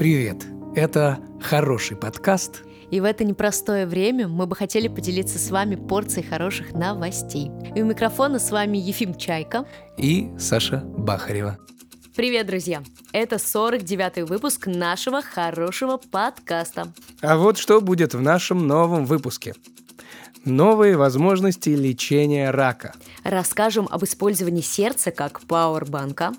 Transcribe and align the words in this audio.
Привет! 0.00 0.46
Это 0.74 1.18
хороший 1.42 1.94
подкаст. 1.94 2.62
И 2.90 3.00
в 3.00 3.04
это 3.04 3.22
непростое 3.22 3.84
время 3.84 4.28
мы 4.28 4.46
бы 4.46 4.56
хотели 4.56 4.88
поделиться 4.88 5.38
с 5.38 5.50
вами 5.50 5.74
порцией 5.74 6.26
хороших 6.26 6.72
новостей. 6.72 7.50
И 7.76 7.82
у 7.82 7.84
микрофона 7.84 8.38
с 8.38 8.50
вами 8.50 8.78
Ефим 8.78 9.14
Чайка 9.14 9.66
и 9.98 10.30
Саша 10.38 10.78
Бахарева. 10.78 11.58
Привет, 12.16 12.46
друзья! 12.46 12.82
Это 13.12 13.36
49-й 13.36 14.22
выпуск 14.22 14.68
нашего 14.68 15.20
хорошего 15.20 15.98
подкаста. 15.98 16.90
А 17.20 17.36
вот 17.36 17.58
что 17.58 17.82
будет 17.82 18.14
в 18.14 18.22
нашем 18.22 18.66
новом 18.66 19.04
выпуске. 19.04 19.52
Новые 20.46 20.96
возможности 20.96 21.68
лечения 21.68 22.50
рака. 22.50 22.94
Расскажем 23.22 23.86
об 23.90 24.02
использовании 24.02 24.62
сердца 24.62 25.10
как 25.10 25.42
пауэрбанка. 25.42 26.32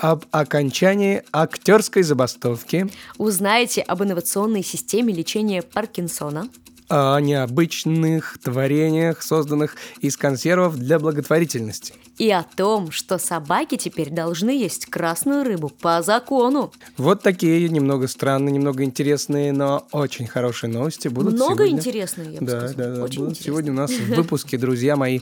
Об 0.00 0.26
окончании 0.30 1.24
актерской 1.32 2.04
забастовки. 2.04 2.88
Узнаете 3.16 3.82
об 3.82 4.00
инновационной 4.04 4.62
системе 4.62 5.12
лечения 5.12 5.60
Паркинсона 5.60 6.48
о 6.88 7.18
необычных 7.20 8.38
творениях, 8.38 9.22
созданных 9.22 9.76
из 10.00 10.16
консервов 10.16 10.76
для 10.76 10.98
благотворительности. 10.98 11.94
И 12.18 12.30
о 12.32 12.42
том, 12.42 12.90
что 12.90 13.18
собаки 13.18 13.76
теперь 13.76 14.10
должны 14.10 14.50
есть 14.50 14.86
красную 14.86 15.44
рыбу 15.44 15.68
по 15.68 16.02
закону. 16.02 16.72
Вот 16.96 17.22
такие 17.22 17.68
немного 17.68 18.08
странные, 18.08 18.52
немного 18.52 18.82
интересные, 18.82 19.52
но 19.52 19.86
очень 19.92 20.26
хорошие 20.26 20.70
новости 20.70 21.06
будут 21.06 21.34
Много 21.34 21.64
сегодня. 21.64 21.78
интересные, 21.78 22.32
я 22.32 22.40
бы 22.40 22.46
да, 22.46 22.68
сказала. 22.68 22.74
Да, 22.74 22.96
да, 22.96 23.04
Очень 23.04 23.20
будут 23.20 23.40
сегодня 23.40 23.72
у 23.72 23.76
нас 23.76 23.92
в 23.92 24.08
выпуске, 24.16 24.58
друзья 24.58 24.96
мои. 24.96 25.20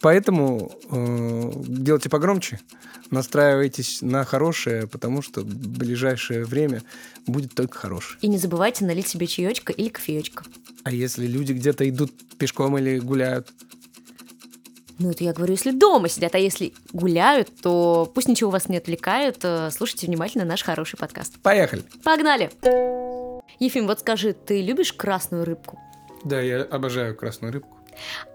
Поэтому 0.00 0.72
э, 0.90 1.52
делайте 1.68 2.08
погромче, 2.08 2.58
настраивайтесь 3.10 4.02
на 4.02 4.24
хорошее, 4.24 4.88
потому 4.88 5.22
что 5.22 5.42
в 5.42 5.44
ближайшее 5.46 6.44
время 6.44 6.82
будет 7.26 7.54
только 7.54 7.78
хорошее. 7.78 8.18
И 8.20 8.26
не 8.26 8.38
забывайте 8.38 8.84
налить 8.84 9.06
себе 9.06 9.28
чаечка 9.28 9.72
или 9.72 9.90
кофеечка. 9.90 10.44
А 10.84 10.90
если 10.90 11.26
люди 11.26 11.52
где-то 11.52 11.88
идут 11.88 12.12
пешком 12.38 12.76
или 12.78 12.98
гуляют? 12.98 13.48
Ну, 14.98 15.10
это 15.10 15.24
я 15.24 15.32
говорю, 15.32 15.52
если 15.52 15.70
дома 15.72 16.08
сидят, 16.08 16.34
а 16.34 16.38
если 16.38 16.74
гуляют, 16.92 17.50
то 17.60 18.10
пусть 18.14 18.28
ничего 18.28 18.50
вас 18.50 18.68
не 18.68 18.76
отвлекает. 18.76 19.38
э, 19.42 19.70
Слушайте 19.72 20.06
внимательно 20.06 20.44
наш 20.44 20.62
хороший 20.62 20.96
подкаст. 20.98 21.38
Поехали! 21.40 21.82
Погнали! 22.04 22.50
Ефим, 23.58 23.86
вот 23.86 24.00
скажи, 24.00 24.32
ты 24.32 24.60
любишь 24.62 24.92
красную 24.92 25.44
рыбку? 25.44 25.78
Да, 26.24 26.40
я 26.40 26.62
обожаю 26.62 27.16
красную 27.16 27.52
рыбку. 27.52 27.78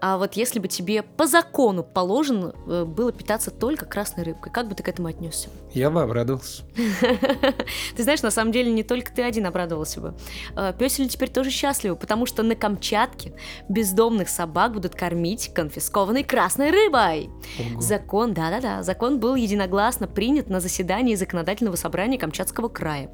А 0.00 0.18
вот 0.18 0.34
если 0.34 0.58
бы 0.58 0.68
тебе 0.68 1.02
по 1.02 1.26
закону 1.26 1.82
положено 1.82 2.54
э, 2.66 2.84
было 2.84 3.12
питаться 3.12 3.50
только 3.50 3.86
красной 3.86 4.24
рыбкой, 4.24 4.52
как 4.52 4.68
бы 4.68 4.74
ты 4.74 4.82
к 4.82 4.88
этому 4.88 5.08
отнесся? 5.08 5.48
Я 5.72 5.90
бы 5.90 6.02
обрадовался. 6.02 6.62
Ты 7.96 8.02
знаешь, 8.02 8.22
на 8.22 8.30
самом 8.30 8.52
деле 8.52 8.72
не 8.72 8.82
только 8.82 9.12
ты 9.12 9.22
один 9.22 9.46
обрадовался 9.46 10.00
бы. 10.00 10.14
Э, 10.56 10.72
Пёсели 10.78 11.08
теперь 11.08 11.30
тоже 11.30 11.50
счастливы, 11.50 11.96
потому 11.96 12.26
что 12.26 12.42
на 12.42 12.54
Камчатке 12.54 13.34
бездомных 13.68 14.28
собак 14.28 14.72
будут 14.72 14.94
кормить 14.94 15.52
конфискованной 15.52 16.24
красной 16.24 16.70
рыбой. 16.70 17.30
Ого. 17.58 17.80
Закон, 17.80 18.34
да-да-да, 18.34 18.82
закон 18.82 19.18
был 19.20 19.34
единогласно 19.34 20.06
принят 20.06 20.48
на 20.48 20.60
заседании 20.60 21.14
законодательного 21.14 21.76
собрания 21.76 22.18
Камчатского 22.18 22.68
края. 22.68 23.10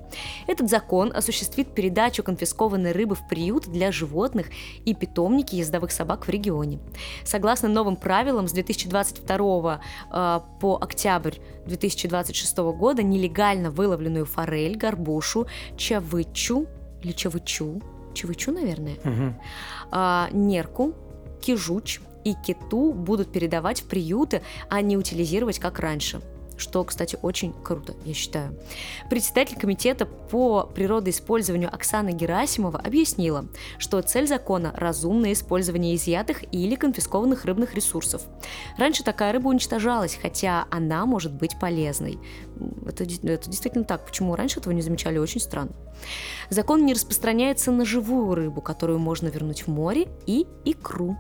Этот 0.47 0.71
закон 0.71 1.13
осуществит 1.15 1.75
передачу 1.75 2.23
конфискованной 2.23 2.93
рыбы 2.93 3.15
в 3.15 3.27
приют 3.29 3.67
для 3.67 3.93
животных 3.93 4.47
и 4.85 4.95
питомники 4.95 5.57
ездовых 5.57 5.91
собак 5.91 6.27
в 6.27 6.29
регионе. 6.35 6.79
Согласно 7.25 7.69
новым 7.69 7.97
правилам, 7.97 8.49
с 8.49 8.53
2022 8.53 9.81
э, 10.13 10.41
по 10.61 10.79
октябрь 10.81 11.37
2026 11.67 12.59
года 12.59 13.03
нелегально 13.03 13.71
выловленную 13.71 14.27
форель, 14.27 14.77
горбушу, 14.77 15.47
чавычу 15.77 16.67
или 17.03 17.13
чавычу, 17.13 17.83
чавычу, 18.15 18.53
наверное, 18.53 18.97
а, 19.91 20.29
нерку, 20.33 20.95
кижуч 21.43 22.01
и 22.25 22.35
киту 22.35 22.93
будут 22.93 23.33
передавать 23.33 23.83
в 23.83 23.87
приюты, 23.87 24.43
а 24.69 24.81
не 24.81 24.97
утилизировать 24.97 25.59
как 25.59 25.79
раньше. 25.79 26.21
Что, 26.57 26.85
кстати, 26.85 27.19
очень 27.21 27.53
круто, 27.63 27.95
я 28.05 28.15
считаю. 28.15 28.57
Председатель 29.11 29.59
комитета 29.59 30.07
по 30.07 30.65
природоиспользованию 30.65 31.73
Оксана 31.73 32.13
Герасимова 32.13 32.79
объяснила, 32.79 33.47
что 33.79 34.01
цель 34.03 34.27
закона– 34.27 34.73
разумное 34.77 35.33
использование 35.33 35.97
изъятых 35.97 36.45
или 36.53 36.75
конфискованных 36.77 37.45
рыбных 37.45 37.75
ресурсов. 37.75 38.23
Раньше 38.79 39.03
такая 39.05 39.33
рыба 39.33 39.49
уничтожалась, 39.49 40.19
хотя 40.21 40.67
она 40.71 41.07
может 41.07 41.33
быть 41.33 41.59
полезной. 41.59 42.19
Это, 42.87 43.05
это 43.05 43.51
действительно 43.51 43.85
так. 43.85 44.07
Почему 44.07 44.37
раньше 44.37 44.61
этого 44.61 44.73
не 44.73 44.83
замечали, 44.83 45.19
очень 45.19 45.41
странно. 45.41 45.73
Закон 46.51 46.85
не 46.87 46.95
распространяется 46.95 47.73
на 47.73 47.85
живую 47.85 48.35
рыбу, 48.35 48.61
которую 48.61 48.99
можно 48.99 49.29
вернуть 49.29 49.63
в 49.63 49.69
море, 49.69 50.09
и 50.27 50.47
икру. 50.65 51.17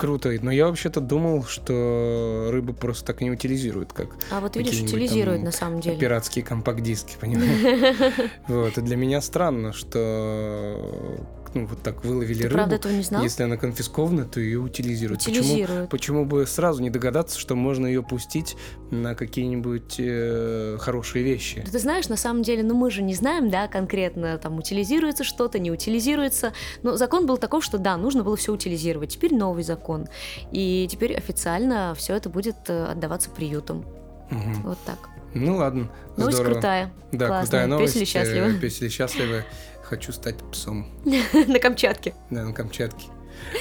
Круто. 0.00 0.30
Но 0.40 0.50
я 0.50 0.66
вообще-то 0.66 1.00
думал, 1.02 1.44
что 1.44 2.48
рыбу 2.50 2.72
просто 2.72 3.04
так 3.04 3.20
не 3.20 3.30
утилизируют, 3.30 3.92
как 3.92 4.08
А 4.30 4.40
вот 4.40 4.56
видишь, 4.56 4.80
утилизируют 4.80 5.40
там 5.40 5.44
на 5.44 5.52
самом 5.52 5.80
деле. 5.80 5.98
пиратские 5.98 6.42
компакт-диски, 6.42 7.16
понимаешь? 7.20 8.30
Вот. 8.48 8.78
И 8.78 8.80
для 8.80 8.96
меня 8.96 9.20
странно, 9.20 9.74
что 9.74 11.20
ну, 11.54 11.66
вот 11.66 11.82
так 11.82 12.04
выловили 12.04 12.38
Ты 12.38 12.44
рыбу. 12.44 12.54
правда 12.54 12.74
этого 12.76 12.92
не 12.92 13.02
знал? 13.02 13.22
Если 13.22 13.42
она 13.42 13.56
конфискована, 13.56 14.24
то 14.24 14.38
ее 14.40 14.58
утилизируют. 14.60 15.24
Почему, 15.24 15.40
Утилизируют. 15.44 15.90
почему 15.90 16.24
бы 16.24 16.46
сразу 16.46 16.80
не 16.82 16.90
догадаться, 16.90 17.38
что 17.38 17.56
можно 17.56 17.86
ее 17.86 18.02
пустить 18.02 18.56
на 18.90 19.14
какие-нибудь 19.14 19.96
э, 19.98 20.76
хорошие 20.80 21.24
вещи? 21.24 21.62
Да 21.64 21.72
ты 21.72 21.78
знаешь, 21.78 22.08
на 22.08 22.16
самом 22.16 22.42
деле, 22.42 22.62
ну 22.62 22.74
мы 22.74 22.90
же 22.90 23.02
не 23.02 23.14
знаем, 23.14 23.50
да, 23.50 23.66
конкретно 23.68 24.38
там 24.38 24.58
утилизируется 24.58 25.24
что-то, 25.24 25.58
не 25.58 25.70
утилизируется. 25.70 26.52
Но 26.82 26.96
закон 26.96 27.26
был 27.26 27.36
таков, 27.36 27.64
что 27.64 27.78
да, 27.78 27.96
нужно 27.96 28.22
было 28.22 28.36
все 28.36 28.52
утилизировать. 28.52 29.10
Теперь 29.14 29.34
новый 29.34 29.64
закон. 29.64 30.06
И 30.52 30.86
теперь 30.90 31.14
официально 31.16 31.94
все 31.96 32.14
это 32.14 32.28
будет 32.28 32.56
э, 32.68 32.84
отдаваться 32.92 33.28
приютам. 33.30 33.84
Мгм. 34.30 34.62
Вот 34.62 34.78
так. 34.86 35.08
Ну 35.34 35.56
ладно, 35.56 35.88
Новость 36.16 36.36
здорово. 36.38 36.54
крутая. 36.54 36.92
Да, 37.12 37.26
Классно. 37.28 37.42
крутая 37.46 37.66
новость. 37.68 37.94
Песели 37.94 38.04
э, 38.04 38.06
счастливы. 38.06 38.54
Песели 38.60 38.88
счастливы. 38.88 39.44
Хочу 39.90 40.12
стать 40.12 40.36
псом. 40.52 40.86
На 41.04 41.58
Камчатке. 41.58 42.14
Да, 42.30 42.44
на 42.44 42.52
Камчатке. 42.52 43.06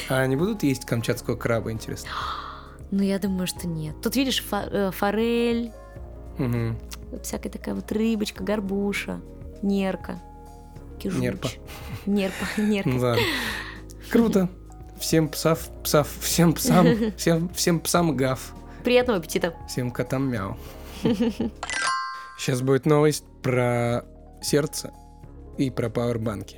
А 0.09 0.19
они 0.19 0.35
будут 0.35 0.61
есть 0.61 0.85
камчатского 0.85 1.35
краба, 1.35 1.71
интересно? 1.71 2.09
Ну, 2.91 3.03
я 3.03 3.19
думаю, 3.19 3.45
что 3.45 3.67
нет. 3.67 4.01
Тут 4.01 4.15
видишь 4.15 4.43
э, 4.51 4.89
форель, 4.91 5.71
всякая 7.21 7.49
такая 7.49 7.75
вот 7.75 7.91
рыбочка, 7.91 8.43
горбуша, 8.43 9.21
нерка, 9.61 10.19
кижуч. 10.97 11.19
Нерпа. 11.19 11.49
Нерпа, 12.07 12.45
нерка. 12.57 13.15
Круто. 14.09 14.49
Всем 14.99 15.29
псов, 15.29 15.69
псов, 15.83 16.09
всем 16.19 16.53
псам, 16.53 16.87
всем, 17.15 17.49
всем 17.53 17.79
псам 17.79 18.17
гав, 18.17 18.55
Приятного 18.83 19.19
аппетита. 19.19 19.53
всем 19.67 19.91
котам 19.91 20.27
мяу. 20.27 20.57
Сейчас 22.39 22.63
будет 22.63 22.87
новость 22.87 23.25
про 23.43 24.03
сердце 24.41 24.91
и 25.59 25.69
про 25.69 25.89
пауэрбанки. 25.89 26.57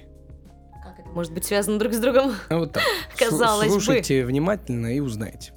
Как 0.84 1.00
это 1.00 1.10
может 1.10 1.34
быть 1.34 1.46
связано 1.46 1.80
друг 1.80 1.94
с 1.94 2.00
другом? 2.00 2.34
А 2.50 2.58
вот 2.58 2.74
так. 2.74 2.84
Казалось 3.18 3.68
бы. 3.68 3.74
Слушайте 3.74 4.26
внимательно 4.26 4.96
и 4.96 5.00
узнаете. 5.00 5.54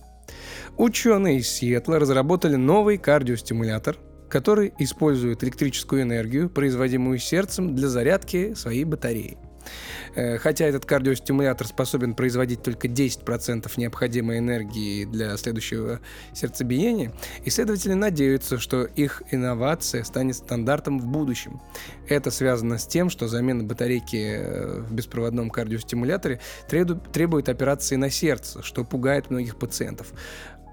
Ученые 0.77 1.39
из 1.39 1.49
Сиэтла 1.49 1.99
разработали 1.99 2.57
новый 2.57 2.99
кардиостимулятор, 2.99 3.99
который 4.29 4.73
использует 4.79 5.45
электрическую 5.45 6.03
энергию, 6.03 6.51
производимую 6.51 7.19
сердцем 7.19 7.77
для 7.77 7.89
зарядки 7.89 8.55
своей 8.55 8.85
батареи. 8.85 9.39
Э, 10.15 10.39
Хотя 10.39 10.67
этот 10.67 10.85
кардиостимулятор 10.85 11.67
способен 11.67 12.15
производить 12.15 12.63
только 12.63 12.89
10% 12.89 13.71
необходимой 13.77 14.39
энергии 14.39 15.05
для 15.05 15.37
следующего 15.37 16.01
сердцебиения, 16.33 17.13
исследователи 17.45 17.95
надеются, 17.95 18.59
что 18.59 18.85
их 18.85 19.23
инновация 19.31 20.05
станет 20.05 20.37
стандартом 20.37 20.99
в 20.99 21.07
будущем. 21.07 21.61
Это 22.09 22.31
связано 22.31 22.79
с 22.79 22.87
тем, 22.87 23.11
что 23.11 23.29
замена 23.29 23.65
батарейки 23.65 24.17
э, 24.17 24.81
в 24.81 24.93
беспроводном 24.93 25.51
кардиостимуляторе 25.51 26.41
требует 26.69 27.49
операции 27.49 27.97
на 27.97 28.11
сердце, 28.11 28.63
что 28.63 28.85
пугает 28.85 29.31
многих 29.31 29.57
пациентов. 29.57 30.13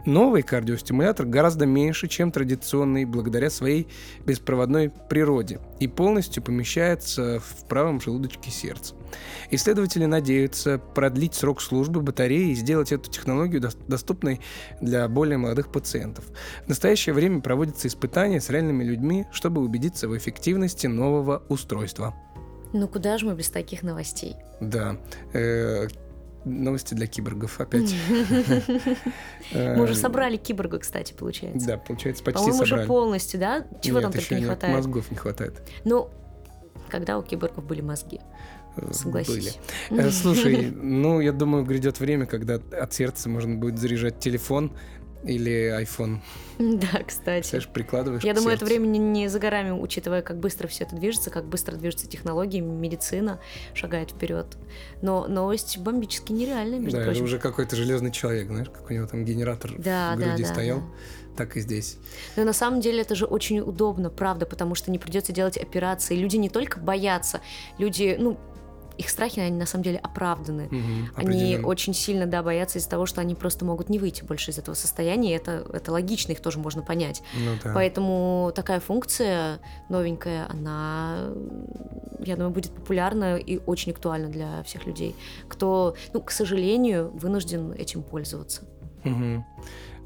Новый 0.06 0.42
кардиостимулятор 0.42 1.26
гораздо 1.26 1.66
меньше, 1.66 2.08
чем 2.08 2.32
традиционный, 2.32 3.06
благодаря 3.06 3.50
своей 3.50 3.88
беспроводной 4.26 4.90
природе, 4.90 5.60
и 5.80 5.88
полностью 5.88 6.42
помещается 6.42 7.40
в 7.40 7.68
правом 7.68 8.02
желудочке 8.02 8.50
сердца. 8.50 8.96
Исследователи 9.52 10.06
надеются 10.06 10.80
продлить 10.80 11.36
срок 11.36 11.62
службы 11.62 12.02
батареи 12.02 12.52
и 12.52 12.56
сделать 12.56 12.92
эту 12.92 13.12
технологию 13.12 13.62
дос- 13.62 13.78
доступной 13.88 14.40
для 14.80 15.08
более 15.08 15.38
молодых 15.38 15.72
пациентов. 15.72 16.26
В 16.66 16.70
настоящее 16.70 17.14
время 17.14 17.42
проводятся 17.42 17.88
испытания 17.88 18.40
с 18.42 18.50
реальными 18.50 18.84
людьми, 18.84 19.26
чтобы 19.32 19.62
убедиться 19.62 20.08
в 20.08 20.18
эффективности 20.18 20.88
нового 20.88 21.44
устройства. 21.50 22.16
Ну 22.74 22.88
куда 22.88 23.18
же 23.18 23.26
мы 23.26 23.36
без 23.36 23.50
таких 23.50 23.84
новостей? 23.84 24.38
Да. 24.62 24.98
Новости 26.44 26.94
для 26.94 27.08
киборгов 27.08 27.60
опять. 27.60 27.94
Э, 29.54 29.76
Мы 29.76 29.84
уже 29.84 29.96
собрали 29.96 30.38
киборга, 30.38 30.80
кстати, 30.80 31.14
получается. 31.14 31.68
Да, 31.68 31.78
получается, 31.78 32.24
почти 32.24 32.38
По-моему, 32.38 32.62
уже 32.62 32.70
собрали. 32.70 32.88
полностью, 32.88 33.40
да? 33.40 33.66
Чего 33.82 34.02
там 34.02 34.12
только 34.12 34.36
не 34.36 34.46
хватает? 34.46 34.76
мозгов 34.76 35.12
не 35.12 35.18
хватает. 35.18 35.62
Ну, 35.84 36.10
когда 36.90 37.18
у 37.18 37.24
киборгов 37.24 37.66
были 37.66 37.82
мозги. 37.82 38.22
Э, 38.78 38.92
Согласись. 38.94 39.60
Были. 39.90 40.02
Э, 40.04 40.10
Слушай, 40.12 40.72
ну, 40.72 41.20
я 41.20 41.32
думаю, 41.32 41.66
грядет 41.66 42.00
время, 42.00 42.26
когда 42.26 42.56
от 42.56 42.94
сердца 42.94 43.30
можно 43.30 43.56
будет 43.56 43.78
заряжать 43.78 44.20
телефон 44.20 44.72
или 45.24 45.72
iPhone. 45.84 46.20
Да, 46.60 47.02
кстати. 47.08 47.48
Знаешь, 47.50 47.68
прикладываешь 47.68 48.24
Я 48.24 48.34
думаю, 48.34 48.52
это 48.56 48.66
сердцу. 48.66 48.74
время 48.76 48.88
не- 48.88 49.00
не 49.00 49.28
за 49.30 49.40
горами, 49.40 49.72
учитывая, 49.72 50.22
как 50.22 50.40
быстро 50.40 50.68
все 50.68 50.84
это 50.84 50.96
движется, 50.96 51.30
как 51.32 51.46
быстро 51.46 51.76
движутся 51.76 52.08
технологии, 52.08 52.60
медицина 52.60 53.40
шагает 53.74 54.12
вперед. 54.12 54.46
Но 55.02 55.28
новость 55.28 55.78
бомбически 55.80 56.32
нереальная, 56.34 56.78
между 56.80 56.98
Да, 56.98 57.04
это 57.04 57.12
прочим. 57.12 57.26
уже 57.26 57.40
какой-то 57.40 57.76
железный 57.76 58.12
человек, 58.12 58.48
знаешь, 58.48 58.70
как 58.70 58.90
у 58.90 58.94
него 58.94 59.08
там 59.08 59.26
генератор 59.26 59.72
Да, 59.78 60.14
в 60.16 60.20
да, 60.20 60.28
груди 60.28 60.44
да, 60.44 60.50
стоял, 60.50 60.80
да. 60.80 60.86
так 61.38 61.58
и 61.58 61.62
здесь. 61.62 61.98
Но 62.36 62.44
на 62.44 62.54
самом 62.54 62.80
деле 62.82 63.02
это 63.02 63.16
же 63.16 63.26
очень 63.26 63.60
удобно, 63.60 64.10
правда, 64.12 64.46
потому 64.46 64.76
что 64.76 64.92
не 64.92 65.00
придется 65.00 65.32
делать 65.34 65.58
операции. 65.58 66.16
Люди 66.16 66.36
не 66.38 66.50
только 66.50 66.80
боятся, 66.80 67.42
люди, 67.80 68.16
ну, 68.20 68.38
их 69.02 69.10
страхи, 69.10 69.40
они 69.40 69.58
на 69.58 69.66
самом 69.66 69.84
деле 69.84 69.98
оправданы. 69.98 70.68
Мгм, 70.72 71.10
Они 71.16 71.60
очень 71.62 71.94
сильно, 71.94 72.26
да, 72.26 72.42
боятся 72.44 72.80
из-за 72.80 72.90
того, 72.90 73.06
что 73.06 73.20
они 73.22 73.36
просто 73.36 73.66
могут 73.66 73.90
не 73.90 74.00
выйти 74.00 74.24
больше 74.24 74.52
из 74.52 74.58
этого 74.58 74.76
состояния, 74.76 75.34
и 75.34 75.36
это, 75.36 75.66
это 75.74 75.92
логично, 75.92 76.32
их 76.32 76.40
тоже 76.40 76.60
можно 76.60 76.82
понять. 76.82 77.22
Ну 77.36 77.58
да. 77.64 77.74
Поэтому 77.74 78.52
такая 78.56 78.80
функция 78.80 79.60
новенькая, 79.90 80.48
она, 80.50 81.32
я 82.20 82.36
думаю, 82.36 82.52
будет 82.52 82.72
популярна 82.72 83.38
и 83.38 83.60
очень 83.66 83.92
актуальна 83.92 84.30
для 84.30 84.64
всех 84.64 84.86
людей, 84.86 85.16
кто, 85.48 85.96
ну, 86.14 86.22
к 86.22 86.32
сожалению, 86.32 87.10
вынужден 87.14 87.74
этим 87.74 88.04
пользоваться. 88.04 88.62
Мгм. 89.04 89.46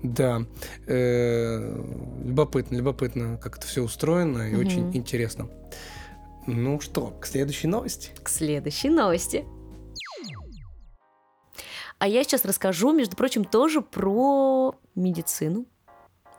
Да. 0.04 0.42
Э, 0.88 1.84
Любопытно, 2.24 2.76
любопытно, 2.78 3.38
как 3.38 3.58
это 3.58 3.68
все 3.68 3.82
устроено 3.82 4.50
и 4.50 4.52
Мгм. 4.54 4.60
очень 4.66 4.96
интересно. 4.96 5.50
Ну 6.48 6.80
что, 6.80 7.08
к 7.20 7.26
следующей 7.26 7.68
новости. 7.68 8.12
К 8.22 8.30
следующей 8.30 8.90
новости. 8.90 9.46
А 11.98 12.08
я 12.08 12.24
сейчас 12.24 12.46
расскажу, 12.46 12.92
между 12.92 13.16
прочим, 13.16 13.46
тоже 13.46 13.82
про 13.82 14.76
медицину. 14.96 15.66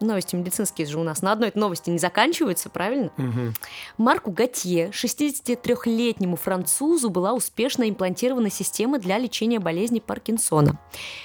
Новости 0.00 0.36
медицинские 0.36 0.86
же 0.86 0.98
у 0.98 1.02
нас 1.02 1.22
на 1.22 1.32
одной 1.32 1.50
новости 1.54 1.88
не 1.88 1.98
заканчиваются, 1.98 2.68
правильно? 2.68 3.10
Мгм. 3.16 3.54
Марку 3.96 4.30
Готье, 4.30 4.90
63-летнему 4.90 6.36
французу, 6.36 7.08
была 7.08 7.32
успешно 7.32 7.88
имплантирована 7.88 8.50
система 8.50 8.98
для 8.98 9.16
лечения 9.16 9.58
болезни 9.58 10.00
Паркинсона. 10.00 10.78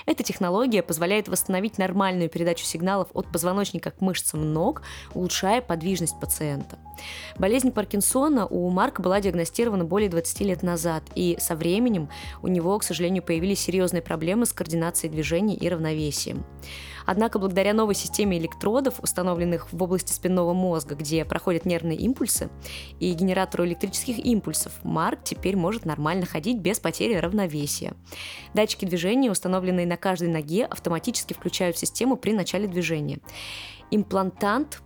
Эта 0.06 0.24
технология 0.24 0.84
позволяет 0.84 1.28
восстановить 1.28 1.78
нормальную 1.78 2.30
передачу 2.30 2.64
сигналов 2.64 3.10
от 3.14 3.30
позвоночника 3.32 3.92
к 3.92 4.00
мышцам 4.00 4.54
ног, 4.54 4.84
улучшая 5.14 5.62
подвижность 5.62 6.20
пациента. 6.20 6.80
Болезнь 7.38 7.72
Паркинсона 7.72 8.46
у 8.46 8.70
Марка 8.70 9.02
была 9.02 9.20
диагностирована 9.20 9.84
более 9.84 10.10
20 10.10 10.42
лет 10.42 10.64
назад, 10.64 11.04
и 11.16 11.38
со 11.40 11.56
временем 11.56 12.10
у 12.42 12.48
него, 12.48 12.78
к 12.80 12.84
сожалению, 12.84 13.24
появились 13.24 13.60
серьезные 13.60 14.02
проблемы 14.02 14.46
с 14.46 14.54
координацией 14.54 15.12
движений 15.12 15.56
и 15.56 15.68
равновесием. 15.68 16.46
Однако 17.06 17.40
благодаря 17.40 17.74
новой 17.74 17.96
системе 17.96 18.38
электродов, 18.62 19.00
установленных 19.02 19.74
в 19.74 19.84
области 19.84 20.12
спинного 20.12 20.54
мозга, 20.54 20.96
где 20.96 21.26
проходят 21.26 21.66
нервные 21.66 21.98
импульсы, 21.98 22.50
и 23.00 23.12
генератору 23.14 23.66
электрических 23.66 24.24
импульсов, 24.24 24.74
Марк 24.84 25.24
теперь 25.24 25.56
может 25.56 25.86
нормально 25.86 26.26
ходить 26.26 26.60
без 26.60 26.80
потери 26.80 27.16
равновесия. 27.16 27.94
Датчики 28.54 28.86
движения, 28.86 29.32
установленные 29.32 29.88
на 29.88 29.98
каждой 29.98 30.30
ноге, 30.30 30.66
автоматически 30.66 31.34
включают 31.34 31.78
систему 31.78 32.18
при 32.18 32.34
начале 32.34 32.68
движения. 32.68 33.20
Имплантант 33.90 34.82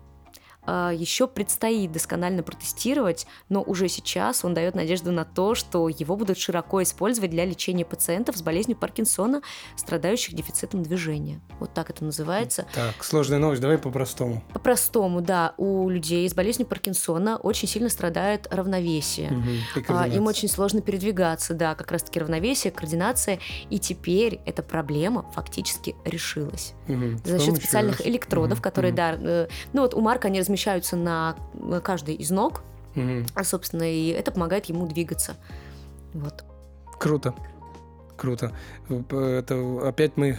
еще 0.68 1.28
предстоит 1.28 1.92
досконально 1.92 2.44
протестировать, 2.44 3.28
но 3.50 3.62
уже 3.62 3.88
сейчас 3.88 4.44
он 4.44 4.54
дает 4.54 4.76
надежду 4.76 5.12
на 5.12 5.26
то, 5.26 5.56
что 5.56 5.88
его 5.90 6.16
будут 6.16 6.38
широко 6.38 6.82
использовать 6.84 7.32
для 7.32 7.46
лечения 7.46 7.86
пациентов 7.86 8.38
с 8.38 8.42
болезнью 8.42 8.78
Паркинсона, 8.78 9.42
страдающих 9.76 10.34
дефицитом 10.34 10.84
движения. 10.84 11.40
Вот 11.60 11.74
так 11.74 11.90
это 11.90 12.04
называется. 12.04 12.66
Так, 12.74 13.04
сложная 13.04 13.40
новость, 13.40 13.62
давай 13.62 13.78
по-простому. 13.78 14.44
По-простому, 14.54 15.22
да, 15.22 15.54
у 15.58 15.90
людей 15.90 16.28
с 16.28 16.34
болезнью 16.34 16.68
Паркинсона 16.68 17.38
очень 17.38 17.68
сильно 17.68 17.90
страдает 17.90 18.48
равновесие. 18.52 19.32
И 19.76 19.82
А, 19.88 20.08
Им 20.08 20.26
очень 20.28 20.48
сложно 20.50 20.82
передвигаться, 20.82 21.54
да, 21.54 21.76
как 21.76 21.92
раз-таки 21.92 22.20
равновесие, 22.20 22.72
координация. 22.72 23.40
И 23.70 23.80
теперь 23.80 24.40
эта 24.46 24.64
проблема 24.64 25.24
фактически 25.34 25.96
решилась. 26.06 26.74
С 26.88 27.30
За 27.30 27.40
счет 27.40 27.56
специальных 27.58 28.00
раз- 28.00 28.08
электродов, 28.08 28.58
Мгм, 28.60 28.64
которые, 28.64 28.92
мгм, 28.92 28.96
да, 28.98 29.16
э, 29.20 29.48
ну 29.74 29.82
вот 29.84 29.94
у 29.94 30.02
Марка 30.02 30.28
они 30.28 30.40
размещаются 30.40 30.55
на 30.96 31.36
э, 31.54 31.82
каждой 31.84 32.16
из 32.16 32.32
ног, 32.32 32.64
мгм. 32.96 33.26
а, 33.36 33.44
собственно, 33.44 33.84
и 33.84 34.10
это 34.10 34.32
помогает 34.32 34.66
ему 34.66 34.88
двигаться. 34.88 35.36
Вот. 36.14 36.44
Круто. 37.00 37.34
Круто. 38.18 38.54
Это 38.90 39.88
опять 39.88 40.16
мы 40.16 40.38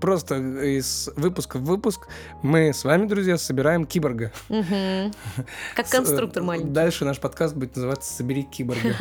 просто 0.00 0.36
из 0.36 1.08
выпуска 1.14 1.58
в 1.58 1.64
выпуск 1.64 2.08
мы 2.42 2.72
с 2.72 2.84
вами, 2.84 3.06
друзья, 3.06 3.38
собираем 3.38 3.86
киборга. 3.86 4.32
Как 4.48 5.88
конструктор 5.88 6.42
э, 6.42 6.46
маленький. 6.46 6.70
Дальше 6.70 7.04
наш 7.04 7.20
подкаст 7.20 7.54
будет 7.54 7.76
называться 7.76 8.12
«Собери 8.12 8.42
киборга». 8.42 8.96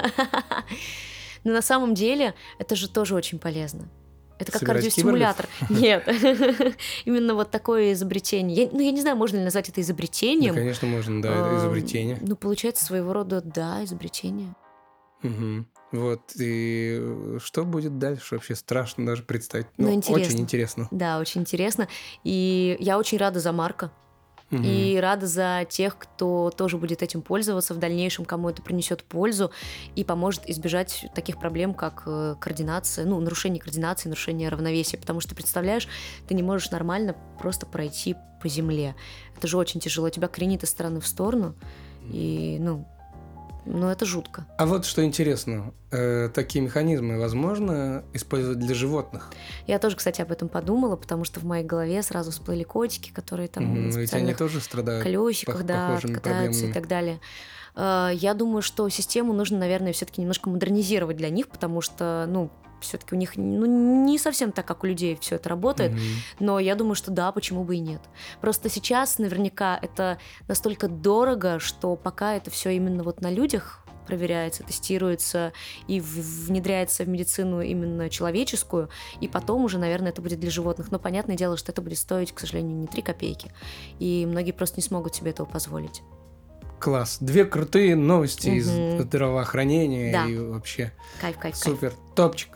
Но 1.43 1.53
на 1.53 1.61
самом 1.63 1.95
деле 1.95 2.35
это 2.59 2.75
же 2.75 2.87
тоже 2.87 3.15
очень 3.15 3.39
полезно. 3.39 3.89
Это 4.41 4.51
как 4.51 4.59
Собирать 4.61 4.75
кардиостимулятор. 4.83 5.47
Нет. 5.69 6.07
Именно 7.05 7.35
вот 7.35 7.51
такое 7.51 7.93
изобретение. 7.93 8.63
Я- 8.63 8.69
ну, 8.71 8.79
я 8.79 8.91
не 8.91 9.01
знаю, 9.01 9.15
можно 9.17 9.37
ли 9.37 9.43
назвать 9.43 9.69
это 9.69 9.75
Да, 9.77 9.81
изобретением. 9.81 10.55
конечно, 10.55 10.87
можно, 10.87 11.21
да, 11.21 11.29
это 11.29 11.57
изобретение. 11.59 12.17
Ну, 12.21 12.35
получается, 12.35 12.83
своего 12.85 13.13
рода, 13.13 13.41
да, 13.41 13.83
изобретение. 13.83 14.55
Мгм. 15.21 15.67
Вот, 15.91 16.21
и 16.39 16.97
э, 16.99 17.37
что 17.43 17.63
будет 17.65 17.99
дальше, 17.99 18.35
вообще 18.35 18.55
страшно 18.55 19.05
даже 19.05 19.23
представить. 19.23 19.67
Ну, 19.77 19.87
Ну, 19.89 19.93
интересно. 19.93 20.23
очень 20.25 20.39
интересно. 20.39 20.87
Да, 20.89 21.19
очень 21.19 21.41
интересно. 21.41 21.87
И 22.23 22.77
я 22.79 22.97
очень 22.97 23.17
рада 23.17 23.39
за 23.39 23.51
Марка. 23.51 23.91
И 24.57 24.99
рада 24.99 25.27
за 25.27 25.65
тех, 25.69 25.97
кто 25.97 26.49
тоже 26.49 26.77
будет 26.77 27.01
этим 27.01 27.21
пользоваться 27.21 27.73
в 27.73 27.77
дальнейшем, 27.77 28.25
кому 28.25 28.49
это 28.49 28.61
принесет 28.61 29.03
пользу 29.03 29.51
и 29.95 30.03
поможет 30.03 30.49
избежать 30.49 31.05
таких 31.15 31.39
проблем, 31.39 31.73
как 31.73 32.03
э, 32.05 32.35
координация, 32.39 33.05
ну, 33.05 33.19
нарушение 33.19 33.61
координации, 33.61 34.09
нарушение 34.09 34.49
равновесия. 34.49 34.97
Потому 34.97 35.21
что, 35.21 35.35
представляешь, 35.35 35.87
ты 36.27 36.33
не 36.33 36.43
можешь 36.43 36.71
нормально 36.71 37.15
просто 37.39 37.65
пройти 37.65 38.15
по 38.41 38.49
земле. 38.49 38.95
Это 39.37 39.47
же 39.47 39.57
очень 39.57 39.79
тяжело. 39.79 40.09
Тебя 40.09 40.27
кренит 40.27 40.63
из 40.63 40.69
стороны 40.69 40.99
в 40.99 41.07
сторону. 41.07 41.55
И, 42.03 42.57
ну, 42.59 42.87
ну 43.65 43.87
это 43.89 44.05
жутко. 44.05 44.45
А 44.57 44.65
вот 44.65 44.85
что 44.85 45.03
интересно, 45.03 45.73
э, 45.91 46.29
такие 46.33 46.63
механизмы 46.63 47.19
возможно 47.19 48.03
использовать 48.13 48.59
для 48.59 48.73
животных? 48.75 49.31
Я 49.67 49.79
тоже, 49.79 49.95
кстати, 49.95 50.21
об 50.21 50.31
этом 50.31 50.49
подумала, 50.49 50.95
потому 50.95 51.23
что 51.25 51.39
в 51.39 51.43
моей 51.43 51.63
голове 51.63 52.01
сразу 52.03 52.31
всплыли 52.31 52.63
котики, 52.63 53.11
которые 53.11 53.47
там 53.47 53.89
на 53.89 53.91
Ведь 53.97 54.13
они 54.13 54.33
тоже 54.33 54.61
страдают. 54.61 55.03
колесиках, 55.03 55.63
да, 55.63 55.99
катаются 56.01 56.65
и 56.65 56.71
так 56.73 56.87
далее. 56.87 57.19
Э, 57.75 58.09
Я 58.13 58.33
думаю, 58.33 58.61
что 58.61 58.87
систему 58.89 59.33
нужно, 59.33 59.57
наверное, 59.59 59.93
все-таки 59.93 60.21
немножко 60.21 60.49
модернизировать 60.49 61.17
для 61.17 61.29
них, 61.29 61.47
потому 61.47 61.81
что, 61.81 62.25
ну, 62.27 62.49
все-таки 62.81 63.15
у 63.15 63.17
них 63.17 63.37
ну, 63.37 63.65
не 64.05 64.17
совсем 64.17 64.51
так, 64.51 64.65
как 64.65 64.83
у 64.83 64.87
людей 64.87 65.17
все 65.21 65.35
это 65.35 65.49
работает. 65.49 65.91
Мгм. 65.93 66.01
Но 66.39 66.59
я 66.59 66.75
думаю, 66.75 66.95
что 66.95 67.11
да, 67.11 67.31
почему 67.31 67.63
бы 67.63 67.75
и 67.75 67.79
нет. 67.79 68.01
Просто 68.41 68.69
сейчас 68.69 69.17
наверняка 69.17 69.77
это 69.81 70.17
настолько 70.47 70.87
дорого, 70.87 71.59
что 71.59 71.95
пока 71.95 72.35
это 72.35 72.51
все 72.51 72.71
именно 72.71 73.03
вот 73.03 73.21
на 73.21 73.31
людях 73.31 73.77
проверяется, 74.07 74.63
тестируется 74.63 75.53
и 75.87 76.01
внедряется 76.01 77.03
в 77.03 77.07
медицину 77.07 77.61
именно 77.61 78.09
человеческую, 78.09 78.89
и 79.21 79.27
потом 79.27 79.63
уже, 79.63 79.77
наверное, 79.77 80.09
это 80.09 80.21
будет 80.21 80.39
для 80.39 80.49
животных. 80.49 80.91
Но 80.91 80.99
понятное 80.99 81.37
дело, 81.37 81.55
что 81.55 81.71
это 81.71 81.81
будет 81.81 81.97
стоить, 81.99 82.31
к 82.33 82.39
сожалению, 82.39 82.75
не 82.77 82.87
3 82.87 83.01
копейки. 83.03 83.53
И 83.99 84.25
многие 84.27 84.51
просто 84.51 84.77
не 84.77 84.83
смогут 84.83 85.15
себе 85.15 85.31
этого 85.31 85.45
позволить. 85.45 86.01
Класс. 86.79 87.17
Две 87.21 87.45
крутые 87.45 87.95
новости 87.95 88.49
из 88.49 88.67
Мгм. 88.69 89.01
здравоохранения 89.03 90.11
Да. 90.11 90.25
и 90.25 90.35
вообще 90.35 90.91
Кайф, 91.21 91.37
кайф, 91.37 91.53
кайф. 91.53 91.57
супер. 91.57 91.93
Топчик. 92.15 92.49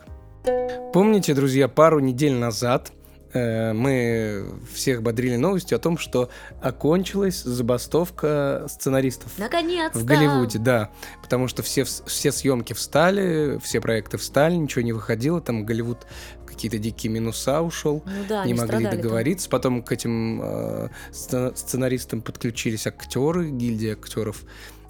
Помните, 0.92 1.34
друзья, 1.34 1.68
пару 1.68 1.98
недель 2.00 2.32
назад 2.34 2.92
э, 3.32 3.72
мы 3.72 4.46
всех 4.72 5.02
бодрили 5.02 5.36
новостью 5.36 5.76
о 5.76 5.78
том, 5.78 5.98
что 5.98 6.30
окончилась 6.62 7.42
забастовка 7.42 8.64
сценаристов. 8.68 9.32
Наконец-то! 9.36 9.98
В 9.98 10.04
Голливуде, 10.04 10.58
да. 10.58 10.90
Потому 11.22 11.48
что 11.48 11.62
все, 11.62 11.82
вс- 11.82 12.02
все 12.06 12.32
съемки 12.32 12.72
встали, 12.72 13.58
все 13.62 13.80
проекты 13.80 14.16
встали, 14.16 14.54
ничего 14.54 14.82
не 14.82 14.92
выходило. 14.92 15.40
Там 15.40 15.66
Голливуд 15.66 16.06
какие-то 16.46 16.78
дикие 16.78 17.12
минуса 17.12 17.60
ушел. 17.60 18.02
Ну 18.06 18.12
да, 18.28 18.44
не 18.46 18.54
могли 18.54 18.66
страдали 18.68 18.84
там. 18.92 18.96
договориться. 19.02 19.48
Потом 19.50 19.82
к 19.82 19.92
этим 19.92 20.40
э, 20.42 20.88
сцена- 21.10 21.54
сценаристам 21.54 22.22
подключились 22.22 22.86
актеры, 22.86 23.50
гильдия 23.50 23.92
актеров. 23.92 24.44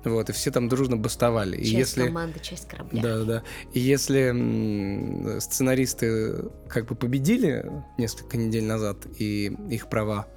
Вот, 0.06 0.30
и 0.30 0.32
все 0.32 0.50
там 0.52 0.68
дружно 0.68 0.96
бастовали. 0.96 1.56
И 1.56 1.64
Часть 1.64 1.96
если... 1.96 2.06
команды, 2.06 2.38
часть 2.40 2.68
корабля. 2.68 3.02
Да, 3.02 3.24
да. 3.24 3.42
И 3.72 3.80
если 3.80 5.38
сценаристы 5.40 6.44
как 6.68 6.86
бы 6.86 6.94
победили 6.94 7.70
несколько 7.98 8.36
недель 8.36 8.64
назад 8.64 8.98
и 9.18 9.46
их 9.68 9.88
права, 9.88 10.28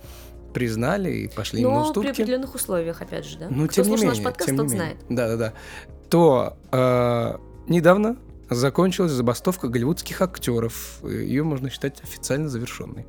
признали 0.54 1.12
и 1.12 1.28
пошли 1.28 1.62
им 1.62 1.70
на 1.70 1.76
Но 1.76 1.82
при 1.82 1.90
уступки. 1.90 2.10
определенных 2.10 2.56
условиях, 2.56 3.02
опять 3.02 3.26
же, 3.26 3.38
да? 3.38 3.48
Ну, 3.52 3.68
Кто 3.68 3.84
тем 3.84 3.86
не 3.86 3.92
менее, 3.92 4.10
наш 4.10 4.24
подкаст, 4.24 4.48
тем 4.48 4.56
не 4.56 4.64
менее. 4.64 4.78
знает. 4.78 4.98
Да-да-да. 5.08 5.54
То 6.10 6.58
э, 6.72 7.38
недавно 7.68 8.18
закончилась 8.50 9.12
забастовка 9.12 9.68
голливудских 9.68 10.20
актеров. 10.24 11.04
Ее 11.04 11.44
можно 11.44 11.70
считать 11.70 12.02
официально 12.02 12.50
завершенной. 12.50 13.06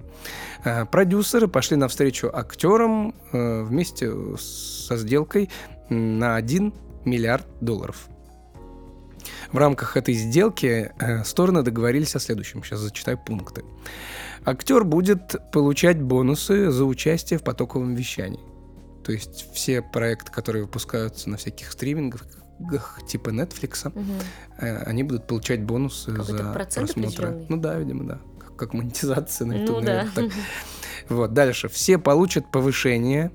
Э, 0.65 0.85
продюсеры 0.85 1.49
пошли 1.49 1.79
навстречу 1.79 2.31
актерам 2.31 3.15
э, 3.33 3.63
вместе 3.63 4.13
со 4.37 4.99
сделкой 4.99 5.49
на 5.91 6.37
1 6.37 6.73
миллиард 7.05 7.47
долларов. 7.61 8.09
В 9.53 9.59
рамках 9.59 9.97
этой 9.97 10.15
сделки 10.15 10.93
э, 10.99 11.25
стороны 11.25 11.63
договорились 11.63 12.15
о 12.17 12.21
следующем. 12.21 12.63
Сейчас 12.63 12.81
зачитаю 12.81 13.19
пункты. 13.19 13.65
Актер 14.45 14.85
будет 14.85 15.37
получать 15.53 16.01
бонусы 16.01 16.71
за 16.71 16.85
участие 16.85 17.39
в 17.39 17.43
потоковом 17.43 17.95
вещании. 17.95 18.41
То 19.05 19.13
есть 19.13 19.53
все 19.53 19.83
проекты, 19.83 20.31
которые 20.31 20.65
выпускаются 20.65 21.29
на 21.29 21.37
всяких 21.37 21.73
стримингах, 21.73 22.23
типа 23.09 23.31
Netflix, 23.31 23.93
э, 24.59 24.77
они 24.85 25.03
будут 25.03 25.27
получать 25.27 25.63
бонусы 25.63 26.13
Какой-то 26.13 26.53
за 26.53 26.69
просмотры. 26.81 27.47
Ну 27.49 27.57
да, 27.57 27.79
видимо, 27.79 28.05
да. 28.05 28.21
Как, 28.39 28.57
как 28.57 28.75
монетизация 28.75 29.47
на 29.47 29.53
YouTube, 29.55 29.81
Ну 29.81 29.87
да. 29.87 30.09
так. 30.15 30.31
Вот, 31.09 31.33
дальше. 31.33 31.69
Все 31.69 31.99
получат 31.99 32.53
повышение. 32.53 33.33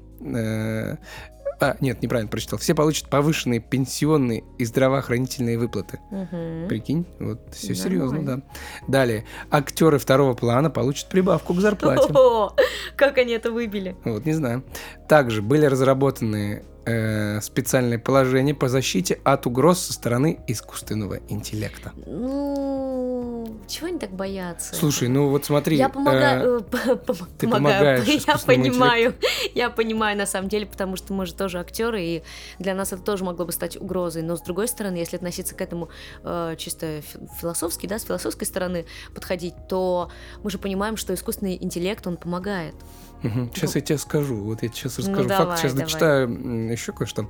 А, 1.59 1.77
нет, 1.79 2.01
неправильно 2.01 2.29
прочитал. 2.29 2.59
Все 2.59 2.75
получат 2.75 3.09
повышенные 3.09 3.59
пенсионные 3.59 4.43
и 4.57 4.65
здравоохранительные 4.65 5.57
выплаты. 5.57 5.99
Мгм. 6.11 6.67
Прикинь, 6.67 7.05
вот 7.19 7.39
все 7.53 7.75
серьезно, 7.75 8.17
да. 8.19 8.23
Нормально. 8.23 8.43
Далее. 8.87 9.25
Актеры 9.51 9.97
второго 9.97 10.33
плана 10.33 10.69
получат 10.69 11.09
прибавку 11.09 11.53
к 11.53 11.59
зарплате. 11.59 12.11
О, 12.13 12.53
Как 12.95 13.17
они 13.17 13.33
это 13.33 13.51
выбили? 13.51 13.95
Вот, 14.03 14.25
не 14.25 14.33
знаю. 14.33 14.63
Также 15.07 15.41
были 15.41 15.65
разработаны 15.65 16.63
э, 16.85 17.41
специальные 17.41 17.99
положения 17.99 18.53
по 18.53 18.69
защите 18.69 19.19
от 19.23 19.45
угроз 19.45 19.79
со 19.79 19.93
стороны 19.93 20.39
искусственного 20.47 21.19
интеллекта. 21.29 21.91
Ну, 22.05 23.57
чего 23.67 23.87
они 23.87 23.99
так 23.99 24.11
боятся? 24.11 24.75
Слушай, 24.75 25.07
ну 25.07 25.29
вот 25.29 25.45
смотри. 25.45 25.77
Я 25.77 25.87
э, 25.87 25.89
помогаю, 25.89 26.59
э, 26.59 26.61
п- 26.95 27.15
ты 27.37 27.47
помогаю. 27.47 28.01
помогаешь 28.05 28.23
Я 28.27 28.37
понимаю, 28.37 29.15
я 29.53 29.69
понимаю 29.69 30.17
на 30.17 30.25
самом 30.25 30.49
деле, 30.49 30.65
потому 30.65 30.95
что 30.95 31.13
мы 31.13 31.25
же 31.25 31.33
тоже 31.33 31.59
актеры, 31.59 32.01
и 32.03 32.23
для 32.59 32.73
нас 32.75 32.93
это 32.93 33.01
тоже 33.01 33.23
могло 33.23 33.45
бы 33.45 33.51
стать 33.51 33.77
угрозой. 33.77 34.21
Но 34.21 34.35
с 34.35 34.41
другой 34.41 34.67
стороны, 34.67 34.97
если 34.97 35.15
относиться 35.17 35.55
к 35.55 35.61
этому 35.61 35.89
э, 36.23 36.55
чисто 36.57 37.01
фи- 37.01 37.19
философски, 37.39 37.87
да, 37.87 37.99
с 37.99 38.03
философской 38.03 38.45
стороны 38.45 38.85
подходить, 39.13 39.55
то 39.67 40.09
мы 40.43 40.49
же 40.49 40.57
понимаем, 40.57 40.97
что 40.97 41.13
искусственный 41.13 41.57
интеллект 41.61 42.05
он 42.07 42.17
помогает. 42.17 42.75
Сейчас 43.21 43.75
я 43.75 43.81
тебе 43.81 43.97
скажу. 43.97 44.35
Вот 44.35 44.61
я 44.63 44.69
сейчас 44.69 44.97
Ну, 44.97 45.03
расскажу 45.05 45.29
давай, 45.29 45.45
факт. 45.47 45.59
Сейчас 45.59 45.73
давай. 45.73 45.85
дочитаю 45.85 46.71
еще 46.71 46.91
кое-что. 46.93 47.27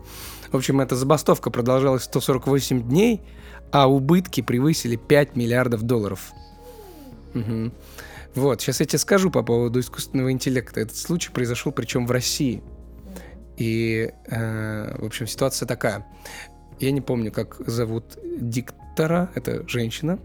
В 0.51 0.56
общем, 0.58 0.82
эта 0.82 0.96
забастовка 0.96 1.51
продолжалась 1.51 2.04
148 2.04 2.84
дней, 2.84 3.22
а 3.72 3.89
убытки 3.89 4.42
превысили 4.42 4.96
5 4.98 5.36
миллиардов 5.36 5.84
долларов. 5.84 6.32
Мгм. 7.34 7.72
Вот, 8.36 8.62
сейчас 8.62 8.82
я 8.82 8.86
тебе 8.86 9.00
скажу 9.00 9.32
по 9.32 9.44
поводу 9.44 9.80
искусственного 9.80 10.32
интеллекта. 10.32 10.82
Этот 10.82 10.98
случай 10.98 11.32
произошел, 11.32 11.72
причем 11.72 12.06
в 12.06 12.12
России. 12.12 12.62
И, 13.58 14.12
э, 14.27 14.98
в 15.00 15.06
общем, 15.06 15.27
ситуация 15.27 15.65
такая. 15.65 16.06
Я 16.80 16.92
не 16.92 17.00
помню, 17.00 17.32
как 17.32 17.56
зовут 17.65 18.18
диктора, 18.38 19.32
это 19.36 19.68
женщина, 19.70 20.20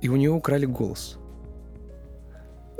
и 0.00 0.08
у 0.08 0.16
нее 0.16 0.30
украли 0.30 0.64
голос. 0.64 1.18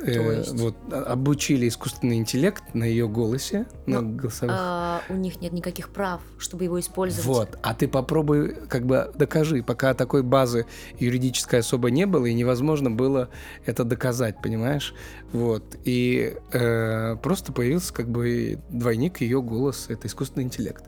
Э, 0.04 0.38
есть? 0.38 0.52
вот 0.52 0.76
а- 0.90 1.04
обучили 1.04 1.68
искусственный 1.68 2.16
интеллект 2.16 2.62
на 2.75 2.85
ее 2.85 3.09
голосе, 3.09 3.66
на 3.87 4.00
Ну, 4.00 4.16
голосовых. 4.16 4.56
А, 4.59 5.00
у 5.09 5.14
них 5.14 5.40
нет 5.40 5.52
никаких 5.52 5.90
прав, 5.90 6.21
чтобы 6.38 6.64
его 6.64 6.80
использовать. 6.80 7.25
Вот, 7.25 7.59
а 7.62 7.75
ты 7.75 7.88
попробуй, 7.88 8.54
как 8.68 8.85
бы 8.87 9.11
докажи, 9.14 9.62
пока 9.62 9.94
такой 9.94 10.23
базы 10.23 10.66
юридической 10.99 11.61
особо 11.61 11.90
не 11.90 12.06
было, 12.06 12.26
и 12.26 12.35
невозможно 12.35 12.90
было 12.90 13.28
это 13.64 13.85
доказать, 13.85 14.42
понимаешь? 14.42 14.94
Вот, 15.32 15.76
и 15.85 16.37
э, 16.52 17.16
просто 17.23 17.52
появился 17.52 17.94
как 17.94 18.09
бы 18.09 18.61
двойник 18.71 19.21
ее 19.21 19.40
голоса, 19.42 19.92
это 19.92 20.09
искусственный 20.09 20.44
интеллект. 20.44 20.85